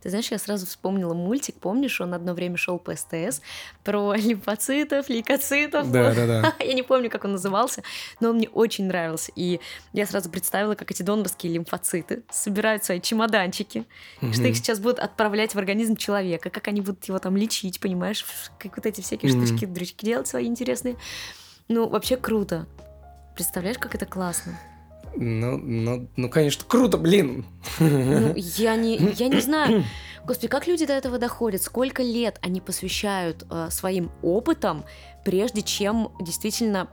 Ты 0.02 0.08
знаешь, 0.10 0.32
я 0.32 0.38
сразу 0.38 0.66
вспомнила 0.66 1.14
мультик, 1.14 1.54
помнишь, 1.60 2.00
он 2.00 2.12
одно 2.12 2.34
время 2.34 2.56
шел 2.56 2.80
по 2.80 2.96
СТС 2.96 3.40
про 3.84 4.14
лимфоцитов, 4.16 5.08
лейкоцитов. 5.08 5.92
Да, 5.92 6.12
да, 6.12 6.26
да. 6.26 6.54
Я 6.64 6.72
не 6.72 6.82
помню, 6.82 7.08
как 7.08 7.24
он 7.24 7.32
назывался, 7.32 7.84
но 8.18 8.30
он 8.30 8.36
мне 8.36 8.48
очень 8.48 8.86
нравился. 8.86 9.30
И 9.36 9.60
я 9.92 10.06
сразу 10.06 10.28
представила, 10.28 10.74
как 10.74 10.90
эти 10.90 11.04
донорские 11.04 11.52
лимфоциты 11.52 12.24
собирают 12.30 12.84
свои 12.84 13.00
чемоданчики, 13.00 13.86
что 14.32 14.48
их 14.48 14.56
сейчас 14.56 14.80
будут 14.80 14.98
отправлять 14.98 15.54
в 15.54 15.58
организм 15.58 15.94
человека, 15.94 16.50
как 16.50 16.66
они 16.66 16.80
будут 16.80 17.04
его 17.04 17.20
там 17.20 17.36
лечить, 17.36 17.78
понимаешь, 17.78 18.24
как 18.58 18.76
вот 18.76 18.86
эти 18.86 19.00
всякие 19.02 19.32
Мгм. 19.32 19.46
штучки, 19.46 19.66
дрючки 19.66 20.04
делать 20.04 20.26
свои 20.26 20.46
интересные. 20.46 20.96
Ну, 21.68 21.88
вообще 21.88 22.16
круто. 22.16 22.66
Представляешь, 23.34 23.78
как 23.78 23.94
это 23.94 24.06
классно? 24.06 24.58
Ну, 25.14 25.58
ну, 25.58 26.08
ну, 26.16 26.28
конечно, 26.28 26.64
круто, 26.66 26.96
блин. 26.96 27.44
Ну, 27.78 28.32
я 28.36 28.76
не, 28.76 28.96
я 28.96 29.28
не 29.28 29.40
знаю. 29.40 29.84
Господи, 30.24 30.48
как 30.48 30.66
люди 30.66 30.86
до 30.86 30.92
этого 30.92 31.18
доходят? 31.18 31.62
Сколько 31.62 32.02
лет 32.02 32.38
они 32.42 32.60
посвящают 32.60 33.44
э, 33.50 33.68
своим 33.70 34.10
опытам, 34.22 34.84
прежде 35.24 35.62
чем 35.62 36.12
действительно 36.20 36.88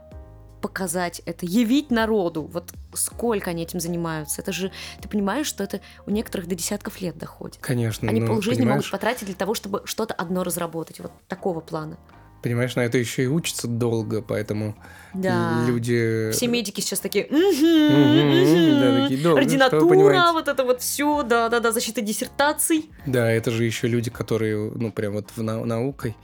показать 0.60 1.22
это, 1.26 1.46
явить 1.46 1.90
народу? 1.90 2.42
Вот 2.42 2.72
сколько 2.92 3.50
они 3.50 3.62
этим 3.62 3.80
занимаются? 3.80 4.42
Это 4.42 4.52
же, 4.52 4.72
ты 5.00 5.08
понимаешь, 5.08 5.46
что 5.46 5.64
это 5.64 5.80
у 6.06 6.10
некоторых 6.10 6.48
до 6.48 6.54
десятков 6.54 7.00
лет 7.00 7.16
доходит. 7.16 7.58
Конечно. 7.60 8.08
Они 8.08 8.20
ну, 8.20 8.26
полжизни 8.26 8.62
понимаешь, 8.62 8.84
могут 8.84 8.90
потратить 8.90 9.26
для 9.26 9.36
того, 9.36 9.54
чтобы 9.54 9.82
что-то 9.84 10.12
одно 10.14 10.42
разработать, 10.42 11.00
вот 11.00 11.12
такого 11.28 11.60
плана. 11.60 11.98
Понимаешь, 12.42 12.74
на 12.74 12.80
это 12.80 12.96
еще 12.96 13.24
и 13.24 13.26
учатся 13.26 13.68
долго, 13.68 14.22
поэтому 14.22 14.74
Да. 15.12 15.62
люди... 15.66 16.30
Все 16.32 16.46
медики 16.46 16.80
сейчас 16.80 17.00
такие, 17.00 17.26
«Мгм, 17.30 17.38
Мгм, 17.38 18.78
да, 18.80 18.90
мгм, 18.90 19.02
такие, 19.02 19.20
«Да, 19.22 19.30
вы 19.30 19.34
что, 19.34 19.36
ординатура, 19.36 19.86
понимаете?» 19.86 20.32
вот 20.32 20.48
это 20.48 20.64
вот 20.64 20.80
все, 20.80 21.22
да-да-да, 21.22 21.70
защита 21.72 22.00
диссертаций. 22.00 22.88
Да, 23.06 23.30
это 23.30 23.50
же 23.50 23.64
еще 23.64 23.88
люди, 23.88 24.10
которые, 24.10 24.70
ну, 24.74 24.90
прям 24.90 25.12
вот 25.14 25.30
в 25.36 25.42
нау- 25.42 25.64
наукой 25.66 26.16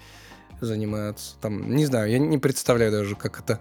занимаются. 0.61 1.35
Там, 1.41 1.75
не 1.75 1.85
знаю, 1.85 2.11
я 2.11 2.19
не 2.19 2.39
представляю 2.39 2.91
даже, 2.93 3.15
как 3.15 3.39
это 3.41 3.61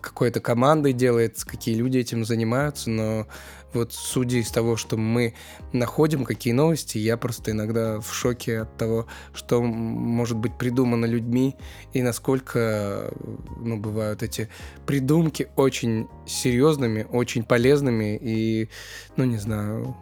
какой-то 0.00 0.40
командой 0.40 0.92
делается, 0.92 1.46
какие 1.46 1.74
люди 1.74 1.98
этим 1.98 2.24
занимаются, 2.24 2.90
но 2.90 3.26
вот 3.72 3.92
судя 3.92 4.38
из 4.38 4.50
того, 4.50 4.76
что 4.76 4.96
мы 4.96 5.34
находим, 5.72 6.24
какие 6.24 6.52
новости, 6.52 6.98
я 6.98 7.16
просто 7.16 7.50
иногда 7.50 8.00
в 8.00 8.12
шоке 8.14 8.60
от 8.60 8.76
того, 8.76 9.06
что 9.34 9.62
может 9.62 10.38
быть 10.38 10.56
придумано 10.56 11.04
людьми 11.04 11.54
и 11.92 12.02
насколько, 12.02 13.12
ну, 13.58 13.76
бывают 13.76 14.22
эти 14.22 14.48
придумки 14.86 15.48
очень 15.56 16.08
серьезными, 16.26 17.06
очень 17.10 17.44
полезными 17.44 18.18
и, 18.20 18.68
ну, 19.16 19.24
не 19.24 19.36
знаю, 19.36 19.96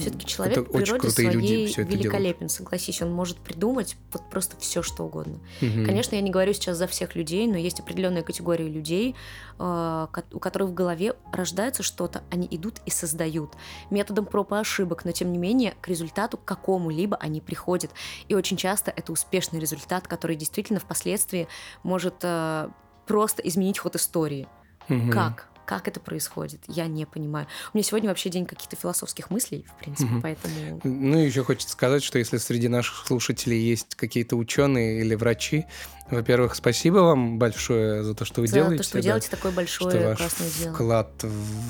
Все-таки 0.00 0.26
человек 0.26 0.58
это 0.58 0.68
в 0.68 0.72
природе 0.72 1.00
крутые 1.00 1.30
люди 1.30 1.46
своей 1.46 1.66
все 1.66 1.82
это 1.82 1.90
делают. 1.90 2.04
великолепен, 2.04 2.48
согласись, 2.48 3.02
он 3.02 3.12
может 3.12 3.38
придумать 3.38 3.96
вот 4.12 4.22
просто 4.30 4.56
все, 4.58 4.82
что 4.82 5.04
угодно. 5.04 5.40
Мгм. 5.60 5.84
Конечно, 5.84 6.14
я 6.14 6.20
не 6.20 6.30
говорю 6.30 6.52
сейчас 6.52 6.76
за 6.76 6.86
всех 6.86 7.14
людей, 7.14 7.46
но 7.46 7.56
есть 7.56 7.80
определенная 7.80 8.22
категория 8.22 8.68
людей, 8.68 9.14
э, 9.58 10.06
у 10.32 10.38
которых 10.38 10.70
в 10.70 10.74
голове 10.74 11.14
рождается 11.32 11.82
что-то, 11.82 12.22
они 12.30 12.46
идут 12.50 12.76
и 12.86 12.90
создают 12.90 13.54
методом 13.90 14.26
проб 14.26 14.52
и 14.52 14.56
ошибок, 14.56 15.04
но 15.04 15.12
тем 15.12 15.32
не 15.32 15.38
менее 15.38 15.74
к 15.80 15.88
результату 15.88 16.38
какому-либо 16.38 17.16
они 17.16 17.40
приходят. 17.40 17.90
И 18.28 18.34
очень 18.34 18.56
часто 18.56 18.92
это 18.94 19.12
успешный 19.12 19.60
результат, 19.60 20.08
который 20.08 20.36
действительно 20.36 20.80
впоследствии 20.80 21.48
может 21.82 22.16
э, 22.22 22.68
просто 23.06 23.42
изменить 23.42 23.78
ход 23.78 23.96
истории. 23.96 24.48
Мгм. 24.88 25.10
Как? 25.10 25.48
Как 25.68 25.86
это 25.86 26.00
происходит? 26.00 26.62
Я 26.66 26.86
не 26.86 27.04
понимаю. 27.04 27.46
У 27.74 27.76
меня 27.76 27.84
сегодня 27.84 28.08
вообще 28.08 28.30
день 28.30 28.46
каких-то 28.46 28.74
философских 28.74 29.28
мыслей, 29.28 29.66
в 29.68 29.78
принципе, 29.78 30.08
Мгм. 30.08 30.22
поэтому... 30.22 30.80
Ну, 30.82 31.18
еще 31.18 31.44
хочется 31.44 31.70
сказать, 31.72 32.02
что 32.02 32.18
если 32.18 32.38
среди 32.38 32.68
наших 32.68 33.06
слушателей 33.06 33.60
есть 33.60 33.94
какие-то 33.94 34.36
ученые 34.36 35.02
или 35.02 35.14
врачи, 35.14 35.66
во-первых, 36.10 36.54
спасибо 36.54 36.98
вам 36.98 37.38
большое 37.38 38.02
за 38.02 38.14
то, 38.14 38.24
что 38.24 38.40
вы 38.40 38.46
За 38.48 38.54
делаете. 38.54 38.78
то, 38.78 38.82
что 38.88 38.96
вы 38.98 39.02
да, 39.02 39.04
делаете 39.08 39.28
такое 39.30 39.52
большое 39.52 39.90
что 39.90 40.24
ваш 40.24 40.34
дело. 40.58 40.74
вклад 40.74 41.10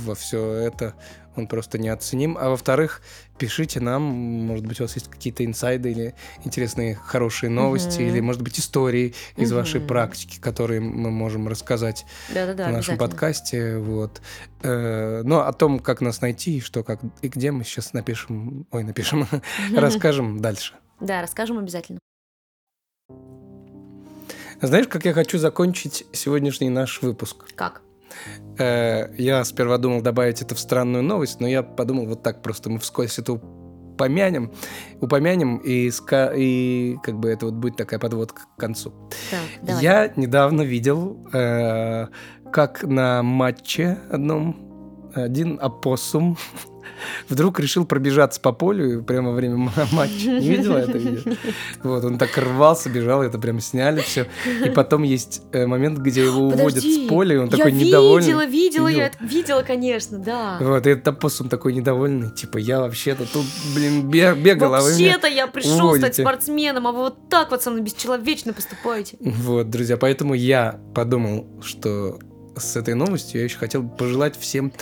во 0.05 0.15
все 0.15 0.53
это, 0.53 0.95
он 1.37 1.47
просто 1.47 1.79
неоценим. 1.79 2.37
А 2.39 2.49
во-вторых, 2.51 3.01
пишите 3.39 3.79
нам, 3.81 4.03
может 4.03 4.67
быть, 4.67 4.81
у 4.81 4.85
вас 4.85 4.95
есть 4.97 5.09
какие-то 5.09 5.45
инсайды 5.45 5.91
или 5.93 6.15
интересные 6.45 6.97
хорошие 6.97 7.49
новости, 7.51 8.01
Мгм. 8.01 8.09
или, 8.11 8.21
может 8.21 8.43
быть, 8.43 8.59
истории 8.59 9.15
из 9.37 9.53
вашей 9.53 9.81
практики, 9.81 10.39
которые 10.41 10.81
мы 10.81 11.11
можем 11.11 11.47
рассказать 11.47 12.05
Да-да-да, 12.35 12.69
в 12.69 12.73
нашем 12.73 12.99
подкасте. 12.99 13.79
Вот. 13.79 14.21
Э, 14.63 15.23
Но 15.25 15.47
о 15.47 15.53
том, 15.53 15.79
как 15.79 16.01
нас 16.01 16.21
найти, 16.21 16.61
что, 16.61 16.83
как 16.83 17.01
и 17.23 17.29
где 17.29 17.51
мы 17.53 17.63
сейчас 17.65 17.93
напишем, 17.93 18.67
ой, 18.73 18.83
напишем, 18.83 19.27
расскажем 19.77 20.41
дальше. 20.41 20.75
Да, 21.01 21.21
расскажем 21.23 21.59
обязательно. 21.59 21.99
Знаешь, 24.61 24.89
как 24.89 25.05
я 25.05 25.13
хочу 25.13 25.39
закончить 25.39 26.05
сегодняшний 26.13 26.69
наш 26.69 27.01
выпуск? 27.03 27.45
Как? 27.55 27.83
Э, 28.59 29.13
я 29.17 29.45
сперва 29.45 29.79
думал 29.79 30.03
добавить 30.03 30.43
это 30.43 30.55
в 30.55 30.59
странную 30.59 31.05
новость, 31.05 31.41
но 31.41 31.47
я 31.47 31.63
подумал 31.63 32.07
вот 32.07 32.23
так 32.23 32.43
просто 32.43 32.69
мы 32.71 32.79
вскользь 32.81 33.19
это 33.19 33.35
упомянем, 33.35 34.53
упомянем 35.01 35.59
и, 35.59 35.89
ска- 35.89 36.33
и 36.37 36.97
как 37.03 37.19
бы 37.21 37.29
это 37.29 37.47
вот 37.47 37.55
будет 37.55 37.77
такая 37.77 38.01
подводка 38.01 38.43
к 38.43 38.61
концу. 38.61 38.93
Так, 39.31 39.41
давай. 39.63 39.83
Я 39.83 40.13
недавно 40.17 40.63
видел, 40.63 41.25
э, 41.33 42.07
как 42.51 42.83
на 42.83 43.23
матче 43.23 43.99
одном 44.11 45.13
один 45.15 45.59
опоссум 45.61 46.37
вдруг 47.29 47.61
решил 47.61 47.85
пробежаться 47.87 48.41
по 48.41 48.53
полю 48.53 49.03
прямо 49.03 49.31
во 49.31 49.35
время 49.37 49.57
ма- 49.57 49.73
матча. 49.93 50.27
Не 50.29 50.49
видела 50.49 50.79
это 50.79 50.99
видео? 50.99 51.33
Вот, 51.83 52.05
он 52.05 52.19
так 52.19 52.37
рвался, 52.37 52.89
бежал, 52.91 53.23
это 53.23 53.39
прям 53.39 53.61
сняли 53.61 54.01
все. 54.01 54.27
И 54.65 54.71
потом 54.71 55.03
есть 55.03 55.43
э, 55.53 55.67
момент, 55.67 55.99
где 55.99 56.25
его 56.25 56.49
уводят 56.49 56.83
с 56.85 57.09
поля, 57.09 57.35
и 57.35 57.39
он 57.39 57.47
я 57.47 57.57
такой 57.57 57.73
недовольный. 57.73 58.27
видела, 58.27 58.47
видела, 58.47 58.89
я 58.89 59.13
Видела? 59.21 59.63
конечно, 59.63 60.19
да. 60.19 60.59
Вот, 60.61 60.87
и 60.87 60.91
этот 60.91 61.09
опоссум 61.09 61.49
такой 61.49 61.73
недовольный, 61.73 62.31
типа, 62.31 62.59
я 62.59 62.81
вообще-то 62.81 63.25
тут, 63.33 63.45
блин, 63.75 64.09
бе- 64.09 64.35
бегал, 64.35 64.75
а 64.75 64.81
вы 64.81 64.89
Вообще-то 64.91 65.27
я 65.29 65.47
пришел 65.47 65.95
стать 65.97 66.15
спортсменом, 66.17 66.87
а 66.87 66.93
вы 66.93 66.99
вот 66.99 67.29
так 67.29 67.51
вот 67.51 67.63
со 67.63 67.71
мной 67.71 67.83
бесчеловечно 67.83 68.53
поступаете. 68.53 69.17
Вот, 69.21 69.71
друзья, 69.71 69.97
поэтому 69.97 70.35
я 70.35 70.81
подумал, 70.95 71.47
что 71.63 72.19
с 72.57 72.77
этой 72.77 72.95
новостью 72.95 73.39
я 73.41 73.45
еще 73.45 73.57
хотел 73.59 73.89
пожелать 73.89 74.37
всем 74.39 74.73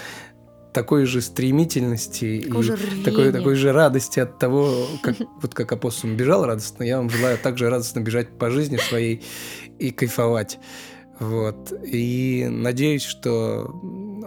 такой 0.77 1.07
же 1.07 1.23
стремительности 1.23 2.43
Такого 2.43 2.61
и 2.61 2.63
же 2.63 2.77
такой, 3.03 3.33
такой 3.33 3.55
же 3.55 3.73
радости 3.73 4.21
от 4.21 4.39
того, 4.39 4.87
как 5.03 5.17
вот 5.41 5.55
как 5.55 5.73
опоссум 5.73 6.19
бежал 6.19 6.45
радостно, 6.45 6.83
я 6.85 6.99
вам 6.99 7.09
желаю 7.09 7.39
также 7.39 7.71
радостно 7.71 8.01
бежать 8.01 8.29
по 8.39 8.51
жизни 8.51 8.77
своей 8.77 9.25
и 9.79 9.91
кайфовать. 9.91 10.59
Вот. 11.19 11.73
И 11.83 12.47
надеюсь, 12.51 13.05
что 13.05 13.75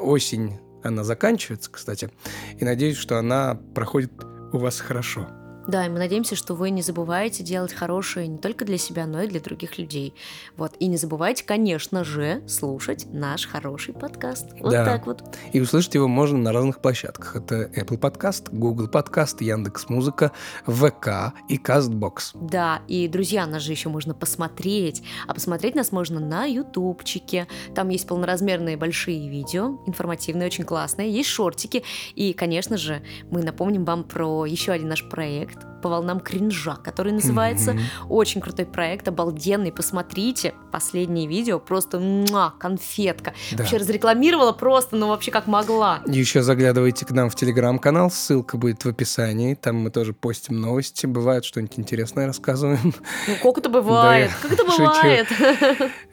осень, 0.01 0.57
она 0.81 1.03
заканчивается, 1.03 1.69
кстати, 1.71 2.09
и 2.57 2.65
надеюсь, 2.65 2.97
что 2.97 3.19
она 3.19 3.59
проходит 3.75 4.11
у 4.51 4.57
вас 4.57 4.79
хорошо. 4.79 5.27
Да, 5.69 5.85
и 5.85 5.89
мы 5.89 5.99
надеемся, 5.99 6.35
что 6.35 6.55
вы 6.55 6.71
не 6.71 6.81
забываете 6.81 7.43
делать 7.43 7.73
хорошее 7.73 8.25
не 8.27 8.39
только 8.39 8.65
для 8.65 8.79
себя, 8.79 9.05
но 9.05 9.21
и 9.21 9.27
для 9.27 9.39
других 9.39 9.77
людей. 9.77 10.15
Вот. 10.57 10.73
И 10.79 10.87
не 10.87 10.97
забывайте, 10.97 11.43
конечно 11.43 12.03
же, 12.03 12.41
слушать 12.47 13.05
наш 13.13 13.45
хороший 13.45 13.93
подкаст. 13.93 14.47
Вот 14.61 14.71
Да. 14.71 14.83
так 14.83 15.05
вот. 15.05 15.23
И 15.53 15.61
услышать 15.61 15.93
его 15.93 16.07
можно 16.07 16.39
на 16.39 16.53
разных 16.53 16.81
площадках. 16.81 17.35
Это 17.35 17.69
Apple 17.75 17.99
Podcast, 17.99 18.47
Google 18.51 18.87
Podcast, 18.87 19.43
Яндекс.Музыка, 19.43 20.31
ВК 20.65 21.35
и 21.49 21.57
Castbox. 21.59 22.31
Да, 22.33 22.81
и, 22.87 23.07
друзья, 23.07 23.45
нас 23.45 23.61
же 23.61 23.71
еще 23.71 23.89
можно 23.89 24.15
посмотреть. 24.15 25.03
А 25.27 25.35
посмотреть 25.35 25.75
нас 25.75 25.91
можно 25.91 26.19
на 26.19 26.45
ютубчике. 26.45 27.47
Там 27.75 27.89
есть 27.89 28.07
полноразмерные 28.07 28.75
большие 28.75 29.29
видео, 29.29 29.77
информативные, 29.85 30.47
очень 30.47 30.63
классные. 30.63 31.11
Есть 31.11 31.29
шортики. 31.29 31.83
И, 32.15 32.33
конечно 32.33 32.75
же, 32.75 33.03
мы 33.29 33.43
напомним 33.43 33.85
вам 33.85 34.03
про 34.03 34.47
еще 34.47 34.71
один 34.71 34.87
наш 34.89 35.07
проект 35.07 35.58
Geschichte. 35.59 35.68
По 35.81 35.89
волнам 35.89 36.19
кринжа, 36.19 36.75
который 36.75 37.11
называется 37.11 37.73
Мгм. 37.73 37.81
Очень 38.09 38.41
крутой 38.41 38.65
проект, 38.65 39.07
обалденный. 39.07 39.71
Посмотрите 39.71 40.53
последнее 40.71 41.27
видео, 41.27 41.59
просто 41.59 41.99
муа, 41.99 42.53
конфетка. 42.59 43.33
Да. 43.51 43.59
Вообще 43.59 43.77
разрекламировала 43.77 44.51
просто, 44.51 44.95
ну 44.95 45.07
вообще 45.07 45.31
как 45.31 45.47
могла. 45.47 46.01
Еще 46.07 46.41
заглядывайте 46.41 47.05
к 47.05 47.11
нам 47.11 47.29
в 47.29 47.35
телеграм-канал, 47.35 48.11
ссылка 48.11 48.57
будет 48.57 48.83
в 48.83 48.89
описании. 48.89 49.55
Там 49.55 49.77
мы 49.77 49.89
тоже 49.91 50.13
постим 50.13 50.59
новости. 50.59 51.05
Бывает 51.05 51.45
что-нибудь 51.45 51.79
интересное 51.79 52.27
рассказываем. 52.27 52.93
Ну 53.27 53.35
как 53.41 53.57
это 53.57 53.69
бывает? 53.69 54.31
Да, 54.31 54.47
как 54.47 54.59
это 54.59 54.71
шучу. 54.71 54.83
бывает? 54.83 55.27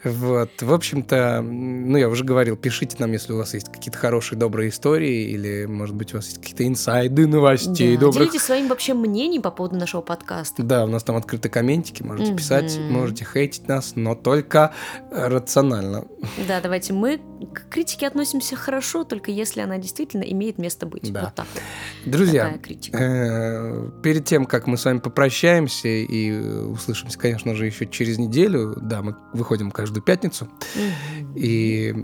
Вот. 0.05 0.51
В 0.61 0.73
общем-то, 0.73 1.43
ну, 1.43 1.97
я 1.99 2.09
уже 2.09 2.25
говорил, 2.25 2.57
пишите 2.57 2.97
нам, 2.99 3.13
если 3.13 3.33
у 3.33 3.37
вас 3.39 3.55
есть 3.55 3.71
какие-то 3.73 3.99
хорошие, 3.99 4.39
добрые 4.39 4.71
истории, 4.71 5.31
или, 5.31 5.67
может 5.67 5.95
быть, 5.95 6.13
у 6.15 6.19
вас 6.19 6.27
есть 6.27 6.39
какие-то 6.41 6.67
инсайды 6.67 7.27
новостей 7.27 7.97
Да, 7.97 8.03
добрых. 8.03 8.25
Делитесь 8.25 8.43
своим 8.43 8.69
вообще 8.69 8.95
мнением 8.95 9.43
по 9.43 9.51
поводу 9.57 9.77
нашего 9.77 10.01
подкаста. 10.03 10.63
Да, 10.63 10.85
у 10.85 10.89
нас 10.89 11.03
там 11.03 11.17
открыты 11.17 11.49
комментики, 11.49 12.03
можете 12.03 12.29
Мгм. 12.31 12.37
писать, 12.39 12.79
можете 12.79 13.25
хейтить 13.25 13.67
нас, 13.69 13.93
но 13.97 14.15
только 14.15 14.73
э, 15.11 15.29
рационально. 15.29 16.05
Да, 16.47 16.61
давайте 16.61 16.93
мы 16.93 17.21
к 17.53 17.69
критике 17.69 18.07
относимся 18.07 18.57
хорошо, 18.57 19.05
только 19.05 19.31
если 19.31 19.61
она 19.61 19.79
действительно 19.79 20.23
имеет 20.23 20.59
место 20.59 20.87
быть. 20.87 21.13
Да. 21.13 21.25
Вот 21.25 21.35
так. 21.35 21.47
Друзья, 22.05 22.59
э, 22.93 23.91
перед 24.03 24.25
тем, 24.25 24.45
как 24.47 24.67
мы 24.67 24.77
с 24.77 24.85
вами 24.85 24.99
попрощаемся 24.99 25.89
и 25.89 26.31
э, 26.31 26.61
услышимся, 26.63 27.19
конечно 27.19 27.55
же, 27.55 27.67
еще 27.67 27.87
через 27.87 28.19
неделю, 28.19 28.77
да, 28.81 29.03
мы 29.03 29.17
выходим 29.33 29.71
каждую 29.71 30.03
пятницу, 30.03 30.49
и 31.35 31.95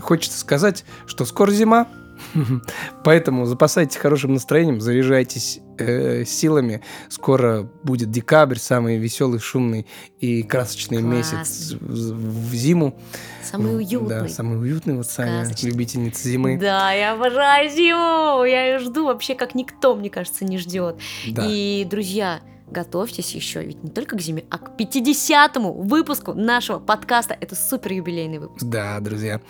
хочется 0.00 0.38
сказать, 0.38 0.84
что 1.06 1.24
скоро 1.24 1.50
зима, 1.50 1.86
поэтому 3.04 3.46
запасайтесь 3.46 3.96
хорошим 3.96 4.34
настроением, 4.34 4.80
заряжайтесь 4.80 5.60
э, 5.78 6.24
силами. 6.24 6.82
Скоро 7.08 7.68
будет 7.82 8.10
декабрь, 8.10 8.56
самый 8.58 8.98
веселый, 8.98 9.40
шумный 9.40 9.86
и 10.18 10.42
красочный 10.42 10.98
Классно. 10.98 11.16
месяц 11.16 11.72
в, 11.80 12.50
в 12.50 12.54
зиму. 12.54 12.98
Самый 13.42 13.76
уютный. 13.76 14.08
Да, 14.08 14.28
самый 14.28 14.60
уютный, 14.60 14.96
вот 14.96 15.06
Саня, 15.06 15.44
Сказочный. 15.44 15.70
любительница 15.70 16.28
зимы. 16.28 16.56
Да, 16.58 16.92
я 16.92 17.14
обожаю 17.14 17.68
зиму! 17.70 18.44
Я 18.44 18.66
ее 18.66 18.78
жду 18.78 19.06
вообще 19.06 19.34
как 19.34 19.54
никто, 19.54 19.94
мне 19.96 20.10
кажется, 20.10 20.44
не 20.44 20.58
ждет. 20.58 20.96
Да. 21.28 21.46
И, 21.48 21.84
друзья, 21.90 22.40
готовьтесь 22.70 23.34
еще, 23.34 23.62
ведь 23.64 23.82
не 23.82 23.90
только 23.90 24.16
к 24.16 24.20
зиме, 24.20 24.44
а 24.50 24.58
к 24.58 24.78
50-му 24.78 25.72
выпуску 25.82 26.34
нашего 26.34 26.78
подкаста. 26.78 27.36
Это 27.40 27.54
супер 27.54 27.92
юбилейный 27.92 28.38
выпуск. 28.38 28.64
Да, 28.64 28.98
друзья. 29.00 29.40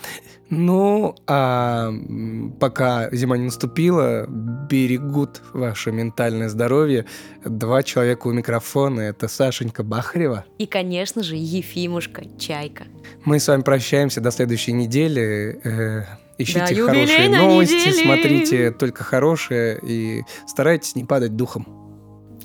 Ну, 0.49 1.15
а 1.27 1.91
пока 2.59 3.09
зима 3.11 3.37
не 3.37 3.45
наступила, 3.45 4.25
берегут 4.27 5.41
ваше 5.53 5.91
ментальное 5.91 6.49
здоровье 6.49 7.05
два 7.45 7.83
человека 7.83 8.27
у 8.27 8.33
микрофона. 8.33 9.01
Это 9.01 9.27
Сашенька 9.29 9.83
Бахарева. 9.83 10.45
И, 10.57 10.65
конечно 10.65 11.23
же, 11.23 11.35
Ефимушка 11.37 12.23
Чайка. 12.37 12.83
Мы 13.23 13.39
с 13.39 13.47
вами 13.47 13.61
прощаемся 13.61 14.19
до 14.19 14.31
следующей 14.31 14.73
недели. 14.73 15.59
Э, 15.63 16.03
Ищите 16.37 16.75
Да, 16.75 16.85
хорошие 16.87 17.29
новости, 17.29 17.73
недели. 17.73 18.03
смотрите 18.03 18.71
только 18.71 19.03
хорошее 19.03 19.79
и 19.83 20.23
старайтесь 20.47 20.95
не 20.95 21.05
падать 21.05 21.35
духом. 21.35 21.67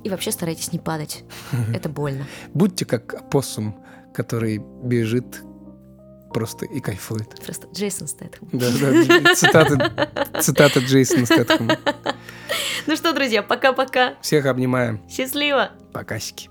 И 0.06 0.08
вообще 0.08 0.30
старайтесь 0.30 0.72
не 0.72 0.78
падать. 0.78 1.24
Это 1.74 1.88
больно. 1.88 2.26
Будьте 2.54 2.84
как 2.84 3.12
опоссум, 3.12 3.84
который 4.14 4.58
бежит 4.84 5.42
просто 6.32 6.64
и 6.64 6.78
кайфует. 6.78 7.28
Просто 7.44 7.66
Джейсон 7.74 8.06
Стэтхэм. 8.06 8.48
Да, 8.52 8.70
да, 8.70 9.34
цитата, 9.34 10.08
цитата 10.40 10.78
Джейсона 10.78 11.26
Стэтхэма. 11.26 11.76
Ну 12.86 12.94
что, 12.94 13.12
друзья, 13.14 13.42
пока-пока. 13.42 14.14
Всех 14.22 14.46
обнимаем. 14.46 15.02
Счастливо! 15.10 15.72
Покасики. 15.92 16.50